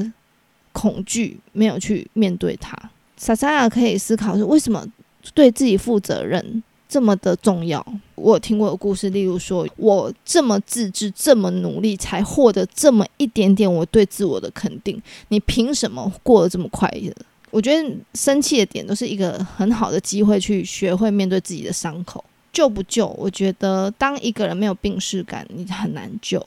[0.72, 2.78] 恐惧，没有去面对它。
[3.18, 4.86] 莎莎亚可以思考是为什么
[5.34, 6.64] 对自己负责任。
[6.92, 7.82] 这么的重要，
[8.16, 17.16] 我听过的故事，例如说，我这么自制，这么努力，才获得这么一点点我对自我的肯定，你凭什么过得这么快乐？
[17.50, 22.22] 我觉得生气的点都是一个很好的机会，去学会面对自己的伤口。
[22.52, 23.08] 救不救？
[23.18, 26.46] 我觉得当一个人没有病逝感，你很难救。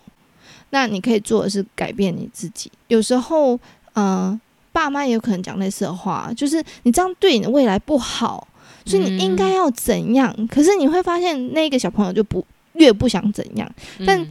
[0.68, 2.70] 那你可以做的是改变你自己。
[2.88, 3.59] 有时候，
[3.94, 4.38] 嗯，
[4.72, 8.46] 爸妈也有可能讲类似的话，就是你这样对你的未来不好。
[8.87, 10.35] 所以你应该要怎样？
[10.49, 13.70] 可是你会发现，那个小朋友就不越不想怎样。
[14.07, 14.27] 但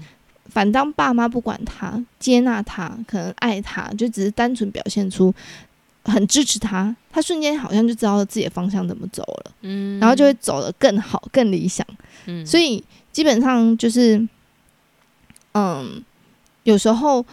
[0.46, 5.34] 反当爸妈不管他、接纳他、可能爱他，就只是单纯表现出
[6.04, 9.52] 很支持他，他瞬间好像就知道自己的方向怎么走了。
[9.62, 11.86] 嗯，然后就会走得更好、更理想。
[12.28, 14.28] 嗯，所以基本上就是，
[15.54, 16.04] 嗯，
[16.64, 17.26] 有时候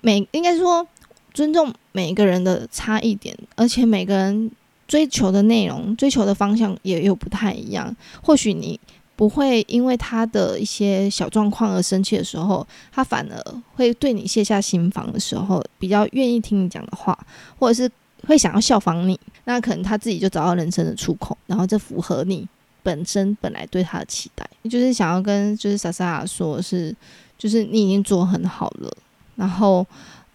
[0.00, 0.86] 每应该说
[1.34, 4.50] 尊重每一个人的差异点，而且每个人。
[4.88, 7.94] 追求的内容、追求的方向也有不太一样。
[8.22, 8.80] 或许你
[9.14, 17.16] 不会因为他的一些小状况而生气的时候，他反而会对你卸下心防的时候，比较愿意听你讲的话，
[17.58, 17.90] 或者是
[18.26, 19.18] 会想要效仿你。
[19.44, 22.48] 那可能他自己就找到人生的出口，然后这符合你
[22.82, 24.48] 本身本来对他的期待。
[24.70, 26.94] 就是想要跟就是莎莎说，是
[27.36, 28.90] 就是你已经做很好了，
[29.36, 29.86] 然后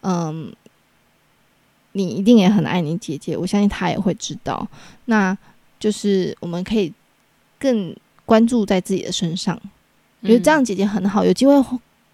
[0.01, 0.53] 嗯。
[1.93, 4.67] 你一定也很爱你姐姐，我相信她也会知道。
[5.05, 5.35] 那
[5.79, 6.91] 就是我们可以
[7.57, 9.59] 更关注在自己的身上，
[10.23, 11.53] 觉得这样姐姐很好，有机会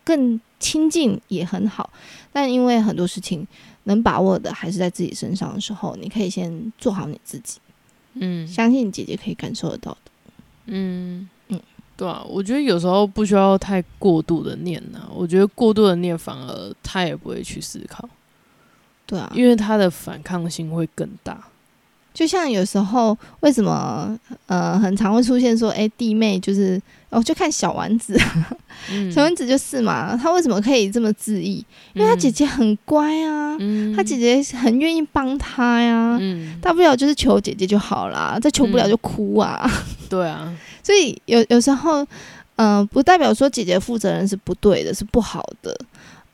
[0.03, 1.91] 更亲近也很好。
[2.31, 3.45] 但因为很多事情
[3.83, 7.59] 能把握的还是在自己身上的时候，你可以先做好你自己。
[8.13, 10.11] 嗯，相信姐姐可以感受得到的。
[10.65, 11.59] 嗯嗯，
[11.95, 15.09] 对啊，我觉得有时候不需要太过度的念呢。
[15.13, 18.07] 我觉得过度的念反而他也不会去思考。
[19.09, 21.35] 对啊，因为他的反抗性会更大。
[22.11, 28.17] 就像有时候为什么呃很常会出现说，哎，弟妹就是哦，就看小丸子，
[29.13, 31.63] 小丸子就是嘛，他为什么可以这么自意？
[31.93, 33.55] 因为他姐姐很乖啊，
[33.95, 36.19] 他姐姐很愿意帮他呀，
[36.61, 39.69] 大不了就是求姐姐就好啦，再求不了就哭啊。
[40.09, 40.53] 对啊，
[40.83, 42.05] 所以有有时候，
[42.57, 45.79] 嗯，不代表说姐姐负责任是不对的，是不好的，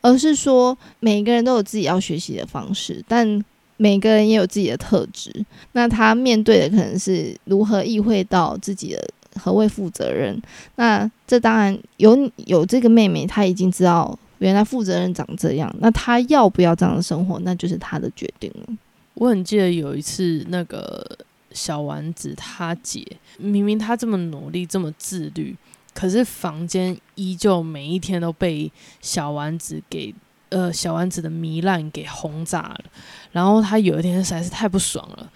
[0.06, 3.44] 而是说每个人都有自己要学习的方式，但。
[3.78, 5.30] 每个人也有自己的特质，
[5.72, 9.06] 那他面对的可能是如何意会到自己的
[9.38, 10.40] 何谓负责任。
[10.76, 15.70] 那这当然有有这个妹妹，她已经知道原来负责任长这样。
[15.78, 18.74] 那她要不要这样的生活，那就是她的决定了。
[19.12, 21.06] 我很记得有一次，那个
[21.50, 25.54] 小丸子她姐，明明她这么努力，这么自律，
[25.96, 28.70] 可是房间依旧每一天都被
[29.00, 30.14] 小丸子给。
[30.48, 32.84] 呃，小丸子的糜烂给轰炸了，
[33.32, 35.28] 然后他有一天实在是太不爽了，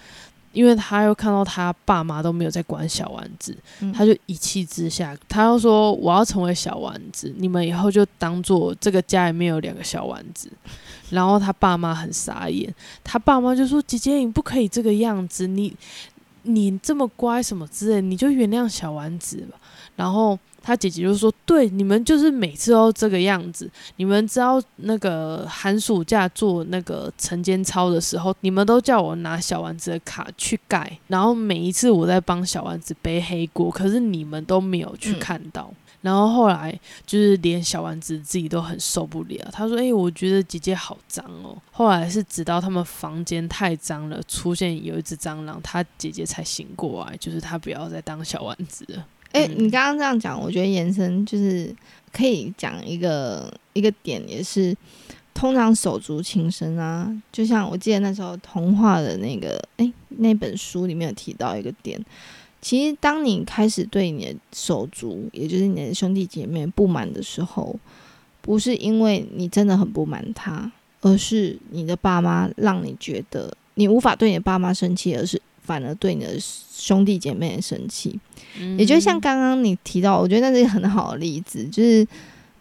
[0.52, 3.54] 因为他又看到他爸妈都没有在管小丸子，
[3.92, 10.48] 他就一气之下，他又说：“我要成为小丸子，你们以后就当做这个家里面有两个小丸子。”
[11.10, 15.76] 然后他爸妈很傻眼，他爸妈就说：“姐姐，你不可以这个样子，你
[16.44, 19.58] 你这么乖什么之类，你就原谅小丸子吧。”
[20.00, 20.38] 然后。
[20.62, 23.68] 他姐姐就说：“对，你们就是每次都这个样子。
[23.96, 30.98] 你们知道那个寒暑假做那个晨间操的时候，你们都叫我拿小丸子的卡去盖。
[31.08, 35.72] 然后每一次我在帮小丸子背黑锅，可是你们都没有去看到。
[36.02, 51.74] 然后后来就是连小丸子自己都很受不了，他说：‘哎，我觉得姐姐好脏哦。’后来是直到他们房间太脏了，出现有一只蟑螂，他姐姐才醒过来，就是他不要再当小丸子了。”哎，你刚刚这样讲，我觉得延伸就是
[52.12, 54.76] 可以讲一个一个点，也是
[55.32, 57.10] 通常手足情深啊。
[57.30, 62.04] 就像我记得那时候童话的那个哎那本书里面有提到一个点，
[62.60, 67.76] 其实当你开始对你的手足，也就是你的兄弟姐妹不满的时候，
[68.40, 70.70] 不是因为你真的很不满他，
[71.02, 75.40] 而是你的爸妈让你觉得你无法对你的爸妈生气，而是。
[75.62, 78.18] 反而对你的兄弟姐妹生气，
[78.76, 82.06] 也就像刚刚你提到，我觉得那是一个很好的例子，就是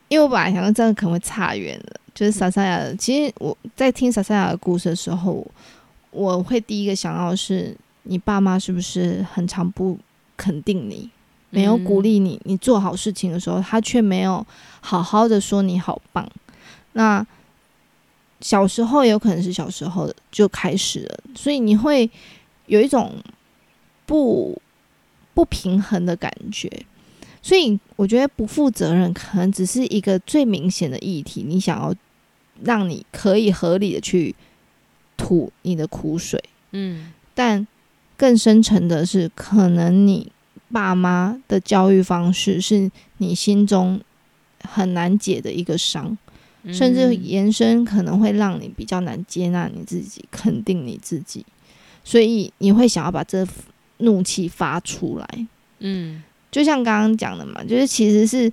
[0.08, 2.94] 因为我本来想说这样可能会差远了，就是莎莎雅。
[2.98, 5.46] 其实我在听莎莎雅的故事的时候，
[6.12, 9.98] 我会第一个想到是你爸妈是不是很常不
[10.38, 11.10] 肯定你，
[11.50, 14.46] 没有鼓励你，你做好事情的时候，他却没有
[14.82, 16.30] 好好的说你好棒。
[16.94, 17.26] 那
[18.42, 22.10] 小时候有可能是小时候就开始了，所以你会。
[22.70, 23.12] 有一种
[24.06, 24.56] 不
[25.40, 26.70] 不平衡的感觉，
[27.42, 31.46] 所以我觉得不负责任可能只是一个最明显的议题。
[31.48, 31.96] 你想要
[32.62, 34.36] 让你可以合理的去
[35.16, 37.66] 吐你的苦水，嗯，但
[38.18, 40.30] 更深层的是，可能你
[40.74, 44.02] 爸妈的教育方式是你心中
[44.68, 46.18] 很难解的一个伤，
[46.74, 51.46] 甚至延伸可能会让你比较难接纳你自己，肯定你自己。
[52.04, 53.48] 所以你会想要把这
[54.00, 55.48] 怒气发出来，
[55.80, 56.22] 嗯，
[56.52, 58.52] 就像刚刚讲的嘛，就是其实是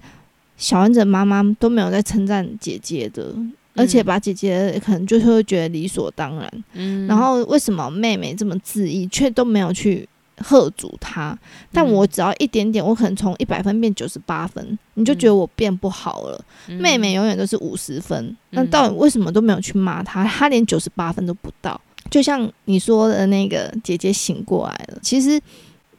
[0.57, 3.35] 小丸子妈妈都没有在称赞姐姐的，
[3.75, 11.39] 而且把姐姐可能就是会觉得理所当然，嗯，然后为什么妹妹这么自意，却都没有去喝阻她？
[11.73, 16.45] 但我只要一点点，我可能从一百分变九十八分，你就觉得我变不好了。
[16.67, 20.25] 妹妹永远都是五十分，那到底为什么都没有去骂她？
[20.25, 21.81] 她连九十八分都不到。
[22.11, 25.41] 就像你说的那个姐姐醒过来了，其实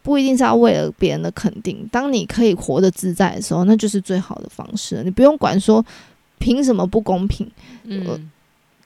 [0.01, 1.88] 不一定是要为了别人的肯定。
[1.91, 5.01] 当你可以活得自在的时候，那就是最好的方式。
[5.03, 5.86] 你不用管说
[6.39, 7.45] 凭什么不公平，
[7.84, 8.32] 嗯，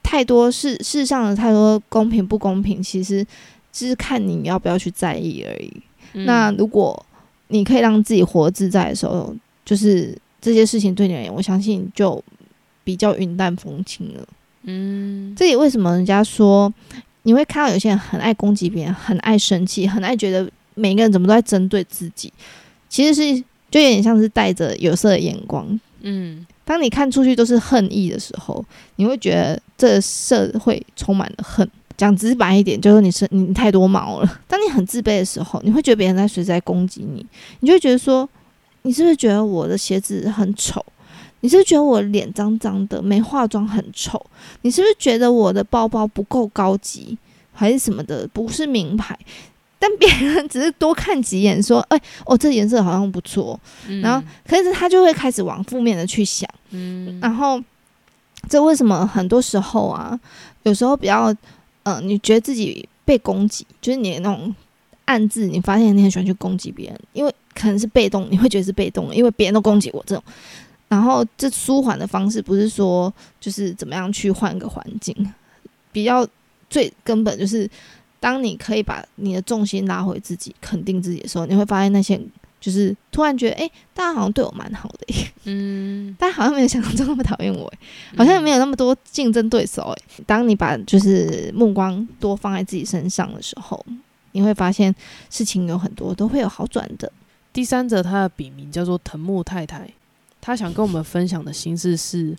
[0.02, 3.24] 太多世世上的太多公平不公平，其实
[3.72, 5.72] 只是看你要不要去在意而已。
[6.26, 7.06] 那如果
[7.50, 12.22] 你可以让自己活自在的时候，就是这些事情对你而言，我相信就
[12.84, 14.28] 比较云淡风轻了。
[14.64, 16.74] 嗯，这也为什么人家说。
[17.24, 22.32] 你会看到有些人很爱攻击别人，很爱生气，很爱觉得每个人怎么都在针对自己。
[22.90, 25.80] 其实是就有点像是带着有色的眼光。
[26.02, 28.64] 嗯，当你看出去都是恨意的时候，
[28.96, 31.70] 你会觉得这社会充满了恨。
[31.98, 34.38] 讲直白一点，就是你是你太多毛了。
[34.48, 37.24] 当你很自卑的时候，你会觉得别人在随时在攻击你，
[37.60, 38.28] 你就会觉得说，
[38.82, 40.84] 你是不是觉得我的鞋子很丑？
[41.42, 44.24] 你是不是觉得我脸脏脏的，没化妆很丑？
[44.62, 47.18] 你是不是觉得我的包包不够高级，
[47.54, 49.18] 还是什么的，不是名牌？
[49.78, 53.60] 但别人只是多看几眼，说：“哎，哦，这颜色好像不错。”
[54.02, 56.50] 然后，可是他就会开始往负面的去想。
[56.70, 57.62] 嗯，然后
[58.48, 60.20] 这为什么很多时候啊，
[60.64, 61.36] 有时候比较，
[61.84, 62.88] 嗯，你觉得自己。
[63.04, 64.56] 被攻击，就是你那种
[65.06, 70.24] 暗自你发现你很喜欢去攻击别人，因为可能是被动，你会觉得是被动，因为别人都攻击我这种。
[70.92, 75.16] 然后这舒缓的方式不是说就是怎么样去换个环境，
[75.94, 76.28] 比较
[76.70, 77.70] 最根本就是，
[78.20, 82.20] 当你可以把你的重心拉回自己，肯定自己的时候，你会发现那些
[82.60, 87.72] 就是突然觉得，哎，大家好像对我蛮好的，嗯，大家好像没有想象中那么讨厌我，
[88.18, 93.86] 好像没有那么多竞争对手，哎，当你把就是目光多放在自己身上的时候，
[94.34, 94.94] 你会发现
[95.30, 97.10] 事情有很多都会有好转的。
[97.54, 99.90] 第三者他的笔名叫做藤木太太。
[100.42, 102.36] 他想跟我们分享的心事是：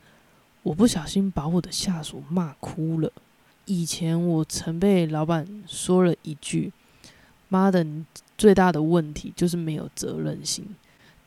[0.65, 3.11] 我不小心把我的下属骂哭了。
[3.65, 6.73] 以前我曾被老板说了一句
[7.49, 8.05] ：“妈的，你
[8.37, 10.67] 最大的问题就是没有责任心。”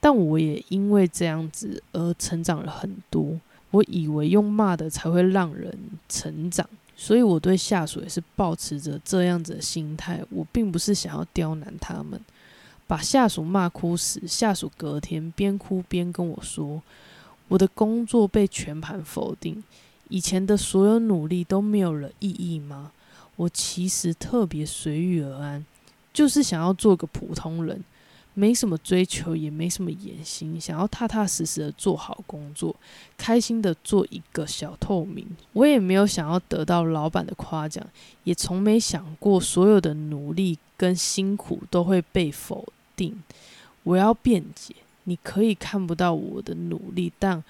[0.02, 3.40] 但我也因为这样子而成长了很多。
[3.72, 5.76] 我以为用骂的才会让人
[6.08, 10.24] 成长，所以我对下属也是保持着这样子的心态。
[10.30, 12.20] 我并不是想要刁难他们。
[12.88, 16.82] 把下属骂哭时，下属隔天边哭边跟我说
[17.50, 19.64] ：“我的工作被全盘否定，
[20.10, 22.92] 以前的所有努力都没有了意义吗？”
[23.38, 25.66] 我其实特别随遇而安，
[26.14, 27.84] 就是想要做个普通人。
[28.38, 32.76] 没什么追求，也没什么野心，想要踏踏实实的做好工作，
[33.18, 35.26] 开心的做一个小透明。
[35.54, 37.84] 我也没有想要得到老板的夸奖，
[38.26, 43.24] 也从没想过所有的努力跟辛苦都会被否定。
[43.84, 44.76] 我要辩解，
[45.06, 47.42] 你可以看不到我的努力，但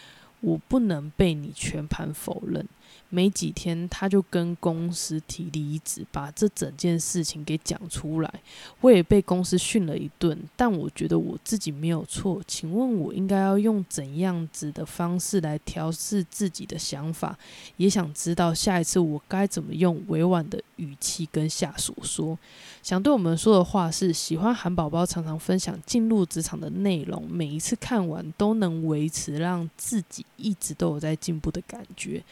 [0.42, 2.64] 我不能被你全盘否认。
[3.10, 8.34] 没几天，他就跟公司提离职，把这整件事情给讲出来。
[8.82, 12.42] 我也被公司训了一顿，但我觉得我自己没有错。
[12.48, 17.38] 请问，我应该要用怎样子的方式来调试自己的想法？
[17.78, 22.38] 也想知道下一次我该怎么用委婉的语气跟下属说。
[22.84, 32.24] 想对我们说的话是：喜欢韩宝宝常常分享进入职场的内容，每一次看完都能维持让自己一直都有在进步的感觉。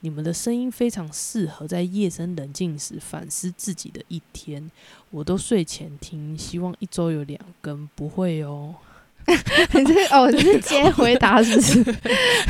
[0.00, 4.70] 你们的声音非常适合在夜深人静时反思自己的一天。
[5.10, 8.74] 我都睡前听，希望一周有两更，不会哦。
[9.26, 11.96] 你这哦，你是接回答是不是？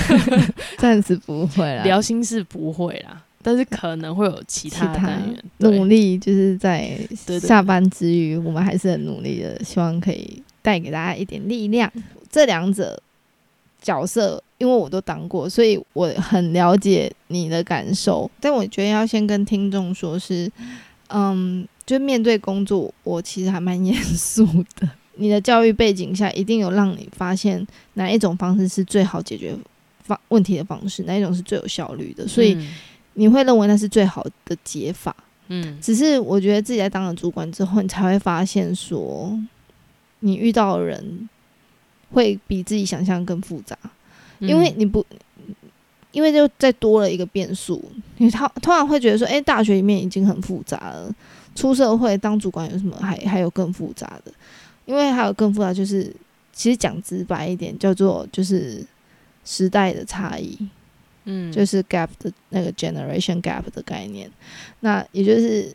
[0.78, 6.98] 暂时不会啦，聊心事不会啦，但是可能会有其他单元努力，就是在
[7.40, 11.92] 下班之余，我们还是很努力的，希望可以带给大家一点力量。
[12.30, 13.02] 这两者。
[13.82, 18.30] 角色，因为我都当过，所以我很了解你的感受。
[18.40, 20.50] 但我觉得要先跟听众说，是，
[21.08, 24.88] 嗯，就面对工作，我其实还蛮严肃的。
[25.16, 29.54] 你的教育背景下，一定有让你发现哪一种方式是最好解决
[30.04, 32.56] 方问题的方式，哪一种是最有效率的，所以
[33.14, 35.14] 你会认为那是最好的解法。
[35.48, 39.38] 嗯，只是我觉得自己在当了主管之后，你才会发现说，
[40.20, 41.28] 你遇到的人。
[42.12, 43.76] 会比自己想象更复杂，
[44.38, 45.04] 因为你不，
[46.12, 47.82] 因为就再多了一个变数。
[48.18, 51.14] 你他突然会觉得说，哎，大学里面已经很复杂了，
[51.54, 54.32] 出社会当主管有什么还还有更复杂的？
[54.84, 56.14] 因为还有更复杂，就是
[56.52, 58.84] 其实讲直白一点，叫做就是
[59.44, 60.58] 时代的差异，
[61.24, 64.30] 嗯，就是 gap 的那个 generation gap 的概念。
[64.80, 65.72] 那也就是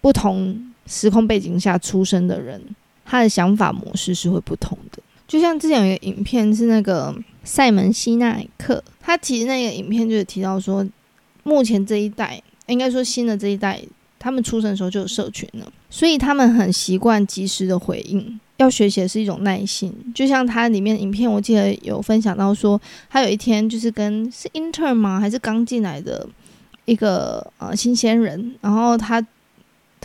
[0.00, 2.60] 不同时空背景下出生的人，
[3.04, 5.02] 他的想法模式是会不同的。
[5.26, 10.86] 就像之前有一个影片是那个塞门西奈克，他其实那个影片就是提到说，
[11.42, 13.80] 目前这一代应该说新的这一代，
[14.18, 18.38] 他们出生的时候就有社群了，所以他们很习惯及时的回应。
[18.58, 19.92] 要学习的是一种耐心。
[20.14, 26.28] 就像他里面影片，我记得有分享到说，他有一天就是跟是 inter 吗，还是刚进来的
[26.84, 29.26] 一个呃新鲜人，然后他。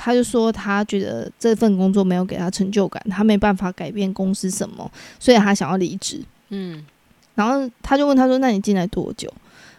[0.01, 4.89] 他就说，他觉得这份工作没有给他成就感，他没办法改变公司什么，
[5.19, 6.23] 所以他想要离职。
[6.51, 6.81] 嗯，
[7.35, 9.29] 然后他就问他说：“那你进来多久？”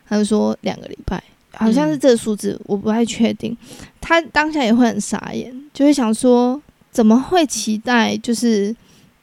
[0.07, 3.57] 他就说：“两个礼拜，好像是这个数字，我不太确定。”
[3.99, 6.61] 他当下也会很傻眼，就会想说
[6.93, 8.77] ：“怎么会期待就是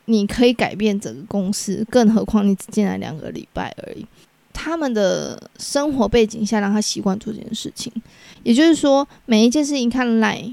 [0.06, 1.86] 你可以改变整个公司？
[1.92, 4.04] 更何况你只进来两个礼拜而已。”
[4.52, 7.94] 他们的生活背景下让他习惯做这件事情，
[8.42, 10.44] 也就是说，每一件事情看来。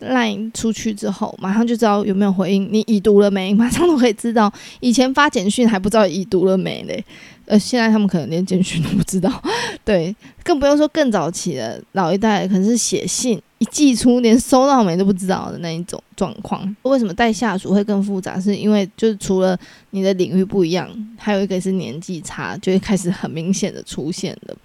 [0.00, 2.68] Line 出去之后，马上就知道有没有回应。
[2.70, 3.52] 你已读了没？
[3.54, 4.52] 马上都可以知道。
[4.80, 7.04] 以前发简讯还不知道已读了没嘞，
[7.46, 9.42] 呃，现在他们可能连简讯都不知道。
[9.84, 16.76] 对，更不用说更早期的老一代，可能是写信一寄出，连收到没都不知道的那一种状况。
[16.82, 18.38] 为什么带下属会更复杂？
[18.38, 19.58] 是因为就是除了
[19.90, 24.56] 你的领域不一样，还有一个是年纪差，就会开始很明显的出现了。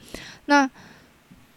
[0.47, 0.69] 那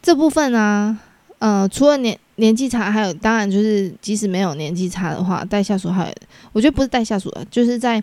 [0.02, 0.98] 这部分呢？
[1.40, 6.12] 呃，除了年年纪差，还有当然就是即使没有年纪差的话，带下属还，
[6.52, 8.02] 我觉得不是带下属的，就是在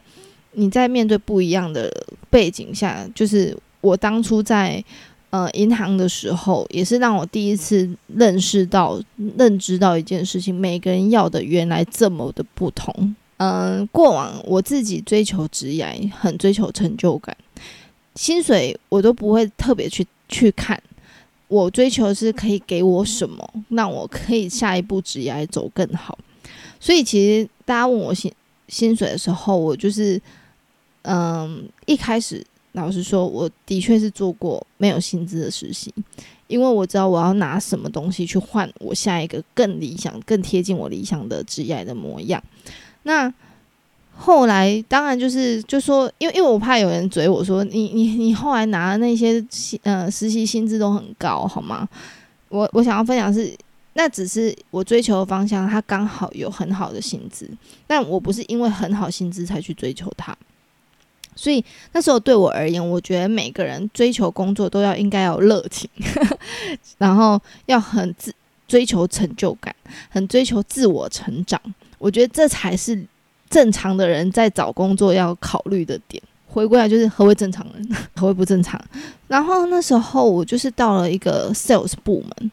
[0.53, 1.91] 你在面对不一样的
[2.29, 4.83] 背景下，就是我当初在
[5.29, 9.01] 呃银行的时候，也是让我第一次认识到、
[9.37, 13.15] 认知到一件事情，每个人要的原来这么的不同。
[13.37, 17.35] 嗯，过往我自己追求职业，很追求成就感，
[18.15, 20.81] 薪水我都不会特别去去看。
[21.51, 26.17] 我追求是可以给我什么，让我可以下一步职业走更好。
[26.79, 28.31] 所以其实大家问我薪
[28.69, 30.19] 薪水的时候，我就是
[31.01, 32.41] 嗯，一开始
[32.71, 35.93] 老实说，我的确是做过没有薪资的实习，
[36.47, 42.41] 因为我知道我要拿什么东西去换我下一个更理想、更贴近我理想的职业的模样。
[43.03, 43.31] 那
[44.23, 51.89] 后来当然就是就说，因为因为我怕有人追我说你你你后来拿的那些薪呃实习薪资都很高好吗？
[52.49, 53.51] 我我想要分享是，
[53.93, 57.49] 那只是我追求的方向，它刚好有很好的薪资，
[57.87, 60.37] 但我不是因为很好薪资才去追求它。
[61.35, 65.89] 所以那时候对我而言，我觉得每个人追求工作都要应该要有热情，
[66.99, 68.31] 然后要很自
[68.67, 69.75] 追求成就感，
[70.09, 71.59] 很追求自我成长。
[71.97, 73.03] 我觉得这才是。
[73.51, 78.81] 正常的人在找工作要考虑的点，回归来就是何为正常人， 何为不正常。
[79.27, 82.51] 然后那时候我就是到了一个 sales 部门，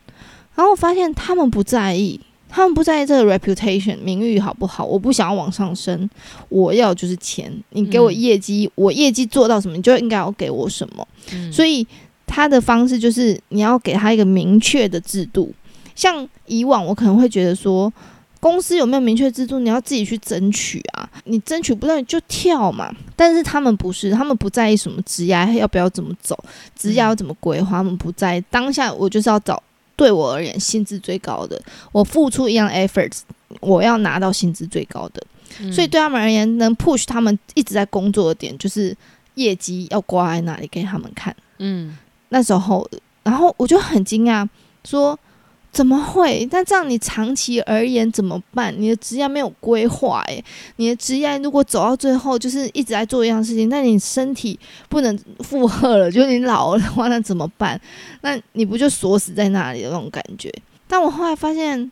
[0.56, 4.84] 然后我发现他们不在意，他们不在意这个 reputation 名誉好不好。
[4.84, 6.10] 我不想要往上升，
[6.48, 7.52] 我要就是钱。
[7.70, 11.06] 你给我业绩，我业绩做到什么，你就应该要给我什么。
[11.52, 11.86] 所以
[12.26, 15.54] 他的方式就是你要给他一个明确的制度。
[15.94, 17.92] 像以往我可能会觉得说。
[18.40, 19.58] 公司有没有明确制度？
[19.58, 21.08] 你要自己去争取啊！
[21.24, 22.94] 你争取不到你就跳嘛。
[23.16, 26.38] 但是他们不是，他们不在意什么职业要不要怎么走，
[26.76, 28.92] 职业要怎么规划，他们不在当下。
[28.92, 29.60] 我就是要找
[29.96, 31.60] 对我而言薪资最高的，
[31.90, 33.20] 我付出一样 efforts，
[33.60, 35.20] 我要拿到薪资最高的。
[35.72, 38.96] 所以对他们而言，能 push 他们一直在工作的点就是
[39.34, 41.34] 业绩要挂在哪里给他们看。
[41.58, 41.96] 嗯，
[42.28, 42.88] 那时候，
[43.24, 44.48] 然后我就很惊讶，
[44.84, 45.18] 说。
[45.78, 46.44] 怎么会？
[46.50, 48.74] 那这样你长期而言怎么办？
[48.76, 54.58] 你的职业没有规划，诶，你的职业如果走到最后就是一直在做一样事情，那你身体
[54.88, 57.80] 不能负荷了，就是你老了的话，那怎么办？
[58.22, 60.52] 那你不就锁死在那里的那种感觉？
[60.88, 61.88] 但我后来发现，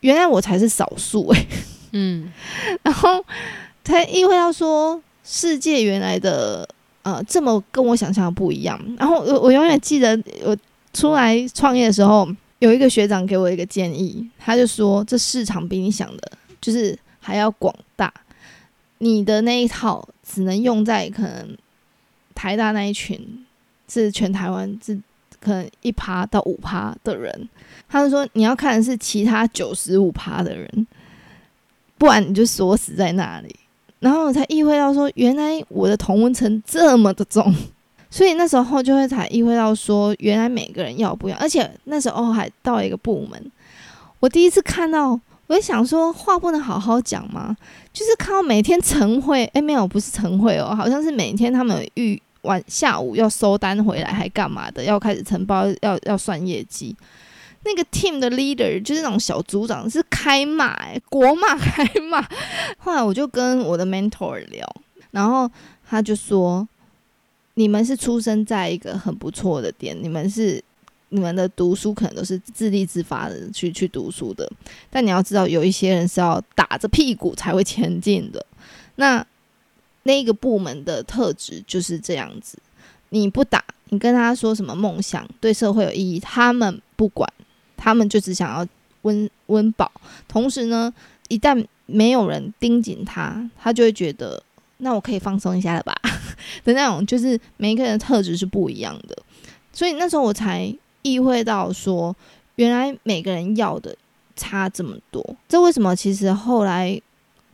[0.00, 1.46] 原来我才是少数，诶。
[1.92, 2.28] 嗯，
[2.82, 3.24] 然后
[3.84, 6.68] 才意会到说，世界原来的
[7.02, 8.76] 呃这么跟我想象的不一样。
[8.98, 10.56] 然后我我永远记得我
[10.92, 12.28] 出来创业的时候。
[12.62, 18.14] 有一个学长给我一个建议，他就说：“这市场比你想的，就是还要广大。
[18.98, 21.58] 你的那一套只能用在可能
[22.36, 23.44] 台大那一群，
[23.88, 24.96] 是全台湾是
[25.40, 27.48] 可能一趴到五趴的人。
[27.88, 30.86] 他就说你要看的是其他九十五趴的人，
[31.98, 33.56] 不然你就锁死在那里。
[33.98, 37.52] 然后我才意会到说，原来我的同温层这么的重。”
[38.12, 43.50] 所以那时候就会才意会到说，原来每个人要不一样，而且那时候还到一个部门，
[44.20, 47.56] 我第一次看到，我就想说话不能好好讲吗？
[47.90, 54.84] 就是看到每天晨会，哎，没有，不是晨会哦，好像是每天他们预晚下午要收单回来，还干嘛的？
[54.84, 56.94] 要开始承包，要要算业绩。
[57.64, 62.20] 那个 team 的 leader 就是那种小组长，是开骂，国骂开骂。
[62.76, 64.70] 后来我就跟我的 mentor 聊，
[65.12, 65.50] 然后
[65.88, 66.68] 他就说。
[67.54, 70.62] 你们是出生在一个很不错的点，你们是
[71.10, 74.50] 你们的读书可能都是自立自发的去去读书的，
[74.88, 78.44] 但你要知道，有一些人是要打着屁股才会前进的。
[78.96, 79.24] 那
[80.04, 82.58] 那个部门的特质就是这样子，
[83.10, 87.30] 你不打，你跟他说什么梦想对社会有意义，他们不管，
[87.76, 88.66] 他们就只想要
[89.02, 89.92] 温温饱。
[90.26, 90.92] 同时呢，
[91.28, 94.42] 一旦没有人盯紧他，他就会觉得。
[94.78, 95.94] 那我可以放松一下了吧？
[96.64, 99.16] 的那种，就是每一个人的特质是不一样的，
[99.72, 102.14] 所以那时候我才意会到说，
[102.56, 103.96] 原来每个人要的
[104.36, 105.24] 差这么多。
[105.48, 105.94] 这为什么？
[105.94, 107.00] 其实后来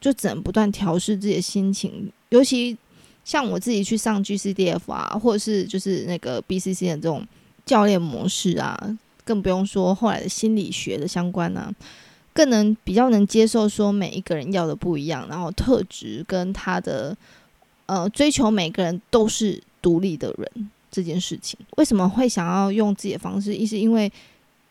[0.00, 2.76] 就只能不断调试自己的心情，尤其
[3.24, 7.26] 像我自己去上 GCDF 啊，或者是就是那个 BCC 的这种
[7.66, 11.72] 教练模式啊，更不用说后来的心理学的相关啊。
[12.34, 17.16] 更能比较能接受说每一个人要的不一样，然后特质跟他的
[17.88, 23.54] 呃追求，每个人都是独立的人这件事情，为什么会想要用自己的方式？
[23.54, 24.10] 一是因为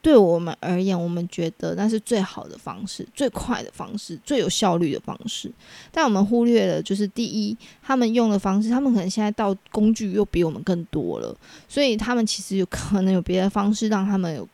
[0.01, 5.51] 对我们而言，我们觉得那是最好的方式、最快的方式、最有效率的方式。
[5.91, 11.36] 但我们忽略了，就是第一，他们用的方式，他们可能现在到工具又比我们更多了，
[11.68, 14.47] 所以他们其实有可能有别的方式让他们有。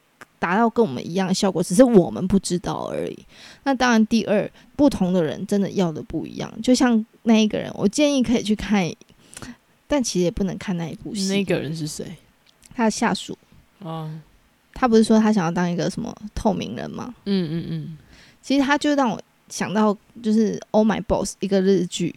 [0.43, 3.17] 达到跟我们一样的效果，只是我们不知道而已。
[3.63, 6.53] 那当然，第二，不同的人真的要的不一样。
[6.61, 8.91] 就像那一个人，我建议可以去看，
[9.87, 11.29] 但其实也不能看那一部戏。
[11.29, 12.17] 那个人是谁？
[12.75, 13.37] 他的下属
[13.81, 14.11] 啊。
[14.73, 17.15] 他不是说他想要当一个什么透明人吗？
[17.23, 17.97] 嗯嗯嗯。
[18.41, 22.13] 其实他就让我想到，就是《Oh My Boss》一个日剧。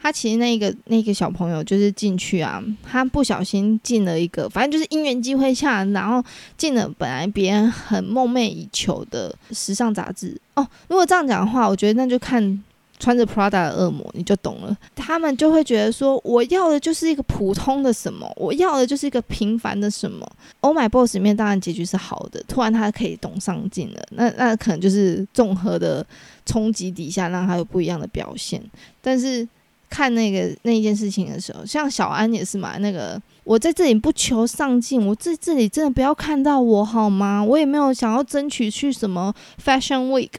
[0.00, 6.22] 他其实那个那个小朋友就是进去啊，他不小心进了一个，反正就是因缘机会下，然后
[6.56, 10.40] 进了本来别人很梦寐以求的时尚杂志。
[10.54, 12.62] 哦，如果这样讲的话，我觉得那就看。
[13.02, 14.76] 穿着 Prada 的恶魔，你就懂了。
[14.94, 20.30] 他们就会觉得说，我要的就是一个普通的什么，我要的就是一个平凡的什么。
[20.60, 26.06] Oh my boss 里面当然结局是好的，突然他可以懂上进了，那那可能就是综合的
[26.44, 28.62] 冲击底下，让他有不一样的表现。
[29.00, 29.48] 但是
[29.90, 37.44] 看那个那一件事情的时候，像小安也是嘛，那个我在这里不求上进，我在这里真的不要看到我好吗？
[37.44, 40.30] 我也没有想要争取去什么 Fashion Week。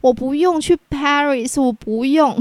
[0.00, 2.34] 我不用去 Paris，我不用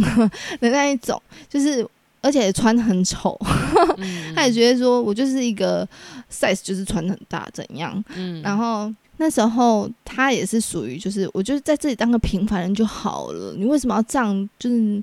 [0.59, 1.87] 的那一种，就是
[2.19, 3.39] 而且穿很丑，
[4.35, 5.87] 他也觉得说我就是一个
[6.29, 8.03] size，就是穿很大怎样？
[8.15, 14.49] 嗯，然后那时候他也是属于就是我就是在这里当个平凡人就好了，你为什么要这样？
[14.59, 15.01] 就是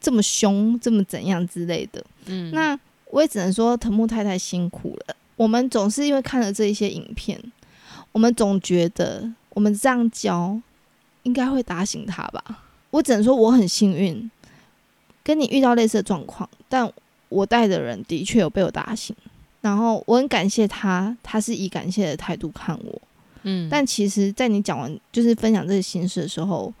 [0.00, 2.04] 这么凶，这么怎样之类的？
[2.26, 2.78] 嗯，那
[3.10, 5.16] 我也只能说藤木太太辛苦了。
[5.36, 7.40] 我们总是因为看了这一些影片，
[8.12, 10.60] 我们总觉得我们这样教。
[11.24, 12.42] 应该会打醒他吧。
[12.90, 14.30] 我只能说我很幸运，
[15.22, 16.90] 跟你遇到类似的状况，但
[17.28, 19.14] 我带的人的确有被我打醒。
[19.60, 23.02] 然后我很感谢他，他是以感谢的态度看我。
[23.42, 26.72] 嗯，但其实，在你讲完就是分享这些心事的时候，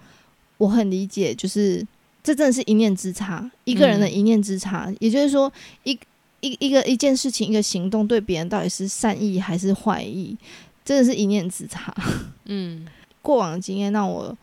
[0.56, 1.86] 我很理解，就是
[2.28, 4.92] 这真的是一念之差，一个人的一念之差。
[5.00, 5.50] 也就是说，
[5.84, 5.98] 一
[6.40, 10.36] 一一个一件事情，一个行动，对别人到底是善意还是坏意，
[10.84, 11.94] 真的是一念之差。
[12.44, 12.86] 嗯。
[13.22, 14.36] 过往的经验让我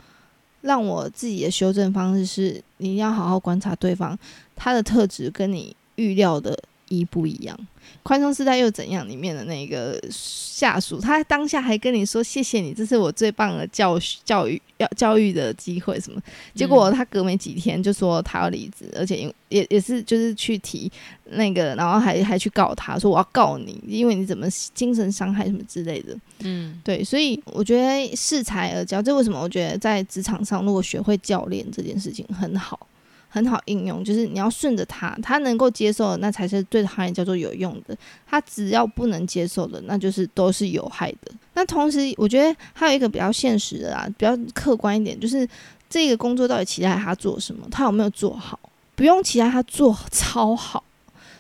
[0.62, 4.18] 让我自己的修正方式是，你要好好观察对方，
[4.56, 6.58] 他的特质跟你预料的。
[6.88, 7.58] 一不一样，
[8.04, 9.08] 宽松时代又怎样？
[9.08, 16.22] 里面的那个下属，他当下还跟你说：“谢谢你，这是我最棒的教教育要教育的机会。”什么？
[16.54, 20.92] 结果他隔没几天就说他要离职，而且也也是就是去提
[21.32, 29.42] 那个，然后还还去告他说：“我要告你，因为你怎么精神伤害什么之类的。”嗯，对，所以我觉得恃才而教，这为什么？
[29.42, 32.88] 我觉得在职场上，如果学会教练这件事情很好。
[33.36, 37.94] 很好应用，就是你要顺着他，他能够接受的，那才是对他人叫做有用的。
[38.26, 41.30] 他只要不能接受的，那就是都是有害的。
[41.54, 45.46] 那同时，我觉得还有一个比较现实的啊，比较客观一点，就是
[45.90, 48.58] 这个工作到底期待他做什么，他有没有做好？
[48.96, 50.82] 不用期待他做超好，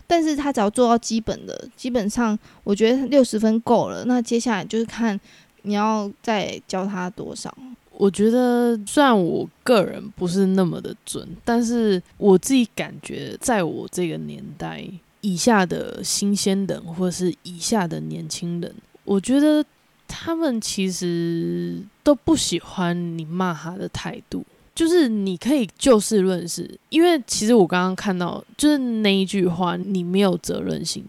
[0.06, 4.04] 但是他只要做到基本的，基本上我觉得六十分够了。
[4.04, 5.18] 那接下来就是看
[5.62, 7.58] 你要再教他多少。
[7.98, 14.86] 我觉得，虽然我个人不是那么的准，但是我自己感觉，在我这个年代
[15.22, 18.76] 以下的新鲜人，或者是以下的年轻人，
[19.06, 19.64] 我觉得
[20.08, 24.46] 他们其实都不喜欢你骂他的态度。
[24.74, 31.02] 就是你可以就事论事，因为其实我刚刚看到，就是那一句话，你没有责任心，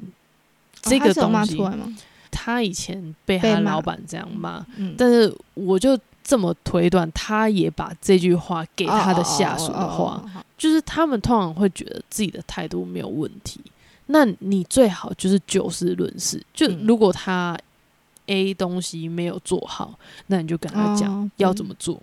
[0.83, 1.59] 这个东西，
[2.31, 4.65] 他以前被他老板这样骂，
[4.97, 5.99] 但是我就。
[6.27, 10.21] 这么推断，他也把这句话给他的下属的话，
[10.59, 13.61] 就是他们通常会觉得自己的态度没有问题。
[14.07, 17.57] 那你最好就是就事论事，就如果他
[18.27, 19.95] A 东西没有做好，
[20.27, 22.01] 那你就跟他讲要怎么做。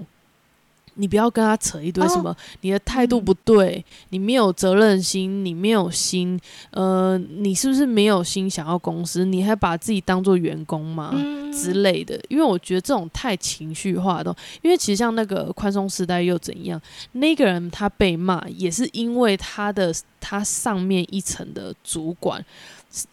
[0.95, 6.39] 你不要跟他扯一堆什么，你的态度不对，你没有责任心，你没有心，
[6.71, 9.25] 呃，你是不是没有心想要公司？
[9.25, 11.13] 你还把自己当做员工吗？
[11.53, 12.19] 之类的？
[12.29, 16.81] 因为我觉得这种太情绪化的，因为其实像那个宽松时代又怎样？
[17.13, 22.43] 那个人他被骂也是因为他的他上面一层的主管。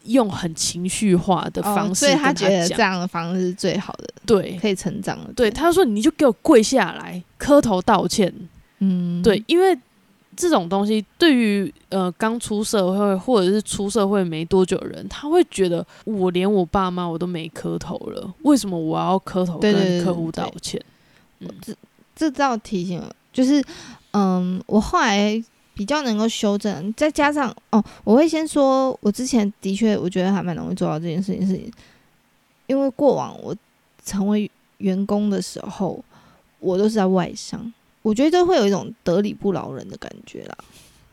[0.03, 5.33] 用很情绪化的方式，所以他觉得这样的方式是最好的，对，可以成长的。
[5.33, 8.31] 对，他说：“你就给我跪下来，磕头道歉。”
[8.79, 9.75] 嗯，对，因为
[10.35, 20.79] 这种东西对于呃刚出社会或者是出社会没多久的人，他会觉得我连我爸妈我都没磕头了，为什么我要磕头跟客户道歉？
[21.61, 21.73] 这
[22.15, 23.01] 这倒提醒，
[23.33, 23.63] 就是
[24.11, 25.43] 嗯，我后来。
[25.81, 31.59] 比较能够修正，再加上哦，我会先说，我之前的确我觉得还蛮容易做到这件事情，是
[32.67, 33.55] 因为过往我
[34.05, 35.99] 成为员工的时候，
[36.59, 37.73] 我都是在外商，
[38.03, 40.55] 我觉得会有一种得理不饶人的感觉啦。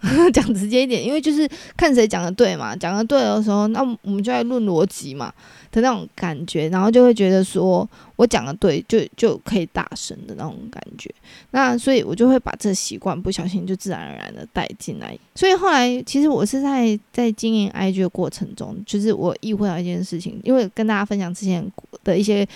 [0.32, 5.32] 讲直接一点，因为就是看谁讲的对嘛，讲的对的时候，那我们就在论逻辑嘛
[5.72, 11.12] 的那种感觉，然后就会觉得说我讲的对，就就可以大声的那种感觉。
[11.50, 15.18] 那所以我就会把这习惯不小心就自然而然的带进来。
[15.34, 21.70] 所以后来其实我是在在经营 IG 的过程中，就是我意会到一件事情，因为跟大家分享之前
[22.04, 22.46] 的一些。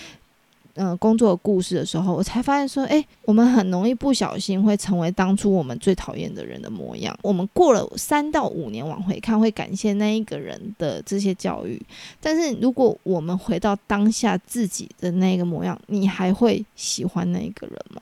[0.75, 7.15] 嗯，工作故事的时候，我才发现说，哎，我们很容易不小心会成为当初我们最讨厌的人的模样。
[7.23, 11.81] 我们过了三到五年往回看，会感谢那一个人的这些教育。
[12.21, 18.01] 但是，如果我们回到当下自己的那个模样，你还会喜欢那一个人吗？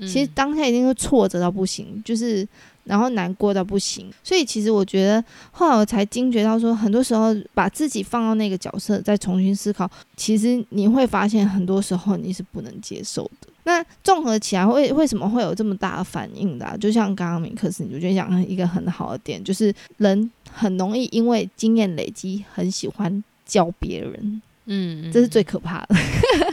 [0.00, 2.46] 其实当下一定会挫折到不行，就是。
[2.84, 13.48] 然后难过到不行，所以其实我觉得后来我才惊觉到，说很多时候把自己放到那个角色再重新思考，其实你会发现很多时候你是不能接受的。
[13.64, 16.76] 那综合起来，为为什么会有这么大的反应的？
[16.76, 25.96] 就像刚刚米克斯，你就觉得讲一个很好的点，就是人很容易因为经验累积，很喜欢教别人，嗯，这是最可怕的。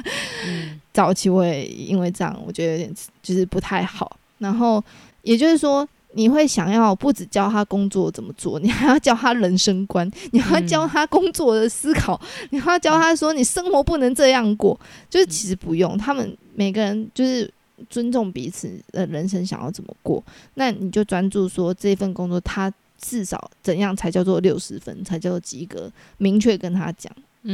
[0.93, 4.17] 早期我也因为这样，我觉得有点就是不太好。
[4.37, 4.81] 然后
[5.23, 5.85] 也就是说。
[6.13, 14.77] 你会想要不止教他工作怎么做， 你还要教他人生观，你还要教他工作的思考，你还要教他说你生活不能这样过。
[15.09, 17.49] 就是其实不用，他们每个人就是
[17.89, 20.21] 尊重彼此的人生想要怎么过，
[20.55, 27.11] 那你就专注说这份工作他至少怎样才叫做六十分，才叫做及格，明确跟他讲，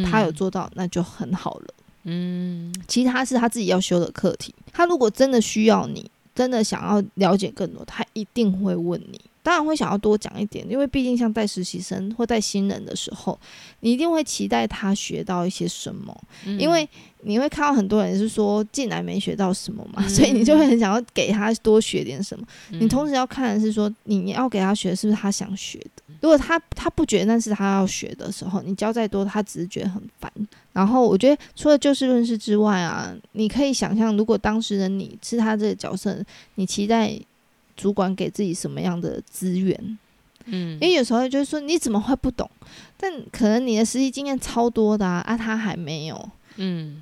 [0.10, 1.68] 他有做到那就很好了。
[2.06, 4.56] 嗯，其他是他自己要修的课题。
[4.74, 6.10] 他如果真的需要你。
[6.38, 9.20] 真的想要了解更多，他一定会问你。
[9.42, 13.40] 当然会想要多讲一点，因为毕竟像带实习生或带新人的时候，
[13.80, 16.16] 你一定会期待他学到一些什么。
[16.60, 16.88] 因为
[17.22, 22.46] 你会看到很多人是说进来没学到什么嘛，所以你就会很想要给他多学点什么。
[22.72, 26.07] 你同时要看的是说，你要给他学是不是他想学的。
[26.22, 30.32] 如果他他不觉得那是他要学的时候，你教再多，他只是觉得很烦。
[30.74, 36.24] 然后我觉得除了就事论事之外啊，你可以想象，如果当时的你是他这个角色，
[36.56, 37.18] 你期待
[37.76, 39.98] 主管给自己什么样的资源？
[40.46, 42.50] 嗯，因为有时候就是说你怎么会不懂？
[42.96, 46.30] 但可能你的实习经验超多的啊，啊他还没有。
[46.56, 47.02] 嗯，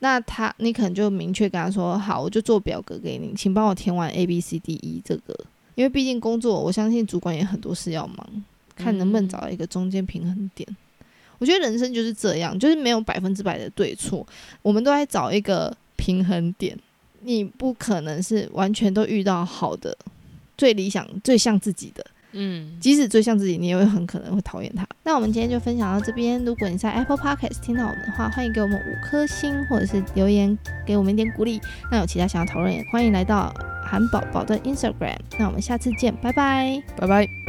[0.00, 5.34] 那他你可能就明确跟他说，好，我就做表格给你，请帮我填完 A B C D E 这个，
[5.74, 8.44] 因为毕竟工作，我相信主管也很多事要忙。
[8.76, 10.68] 看能不能找到一个中间平衡点。
[11.38, 14.24] 我觉得人生就是这样，就是没有百分之百的对错，
[14.62, 16.78] 我们都在找一个平衡点。
[17.24, 19.96] 你不可能是完全都遇到好的、
[20.56, 22.04] 最理想、最像自己的。
[22.34, 24.86] 嗯，即使最像自己，你也会很可能会讨厌他。
[25.02, 26.42] 那我们今天就分享到这边。
[26.44, 30.56] 如果你在 Apple Podcast 听到我们的话，欢迎给我们五颗星，或者是留言
[30.86, 31.60] 给我们一点鼓励。
[31.90, 33.52] 那有其他想要讨论，也欢迎来到
[33.84, 35.18] 韩宝宝的 Instagram。
[35.38, 37.41] 那我们下次见，拜拜，拜拜。